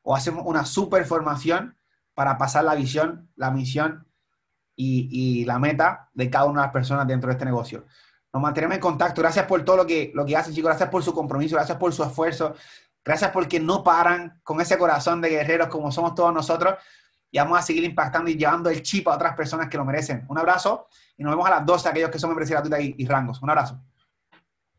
o 0.01 0.15
hacemos 0.15 0.43
una 0.45 0.65
super 0.65 1.05
formación 1.05 1.77
para 2.13 2.37
pasar 2.37 2.65
la 2.65 2.75
visión, 2.75 3.31
la 3.35 3.49
misión 3.49 4.05
y, 4.75 5.45
la 5.45 5.57
meta 5.57 6.09
de 6.13 6.29
cada 6.29 6.45
una 6.45 6.61
de 6.61 6.67
las 6.67 6.73
personas 6.73 7.07
dentro 7.07 7.29
de 7.29 7.33
este 7.33 7.45
negocio. 7.45 7.85
Nos 8.33 8.43
mantenemos 8.43 8.75
en 8.75 8.81
contacto. 8.81 9.21
Gracias 9.21 9.45
por 9.45 9.63
todo 9.63 9.77
lo 9.77 9.87
que, 9.87 10.11
lo 10.13 10.25
que 10.25 10.35
hacen, 10.35 10.53
chicos. 10.53 10.69
Gracias 10.69 10.89
por 10.89 11.01
su 11.01 11.13
compromiso. 11.13 11.55
Gracias 11.55 11.77
por 11.77 11.93
su 11.93 12.03
esfuerzo. 12.03 12.53
Gracias 13.05 13.31
porque 13.31 13.59
no 13.59 13.83
paran 13.83 14.41
con 14.43 14.59
ese 14.59 14.77
corazón 14.77 15.21
de 15.21 15.29
guerreros 15.29 15.69
como 15.69 15.91
somos 15.91 16.13
todos 16.13 16.33
nosotros. 16.33 16.75
Y 17.31 17.37
vamos 17.39 17.59
a 17.59 17.61
seguir 17.61 17.83
impactando 17.83 18.29
y 18.29 18.35
llevando 18.35 18.69
el 18.69 18.81
chip 18.81 19.07
a 19.07 19.15
otras 19.15 19.35
personas 19.35 19.69
que 19.69 19.77
lo 19.77 19.85
merecen. 19.85 20.25
Un 20.29 20.37
abrazo 20.37 20.87
y 21.17 21.23
nos 21.23 21.31
vemos 21.31 21.47
a 21.47 21.51
las 21.51 21.65
12, 21.65 21.89
aquellos 21.89 22.09
que 22.09 22.19
son 22.19 22.29
membresía 22.29 22.55
gratuita 22.57 22.79
y, 22.79 22.95
y 22.97 23.05
rangos. 23.05 23.41
Un 23.41 23.49
abrazo. 23.49 23.81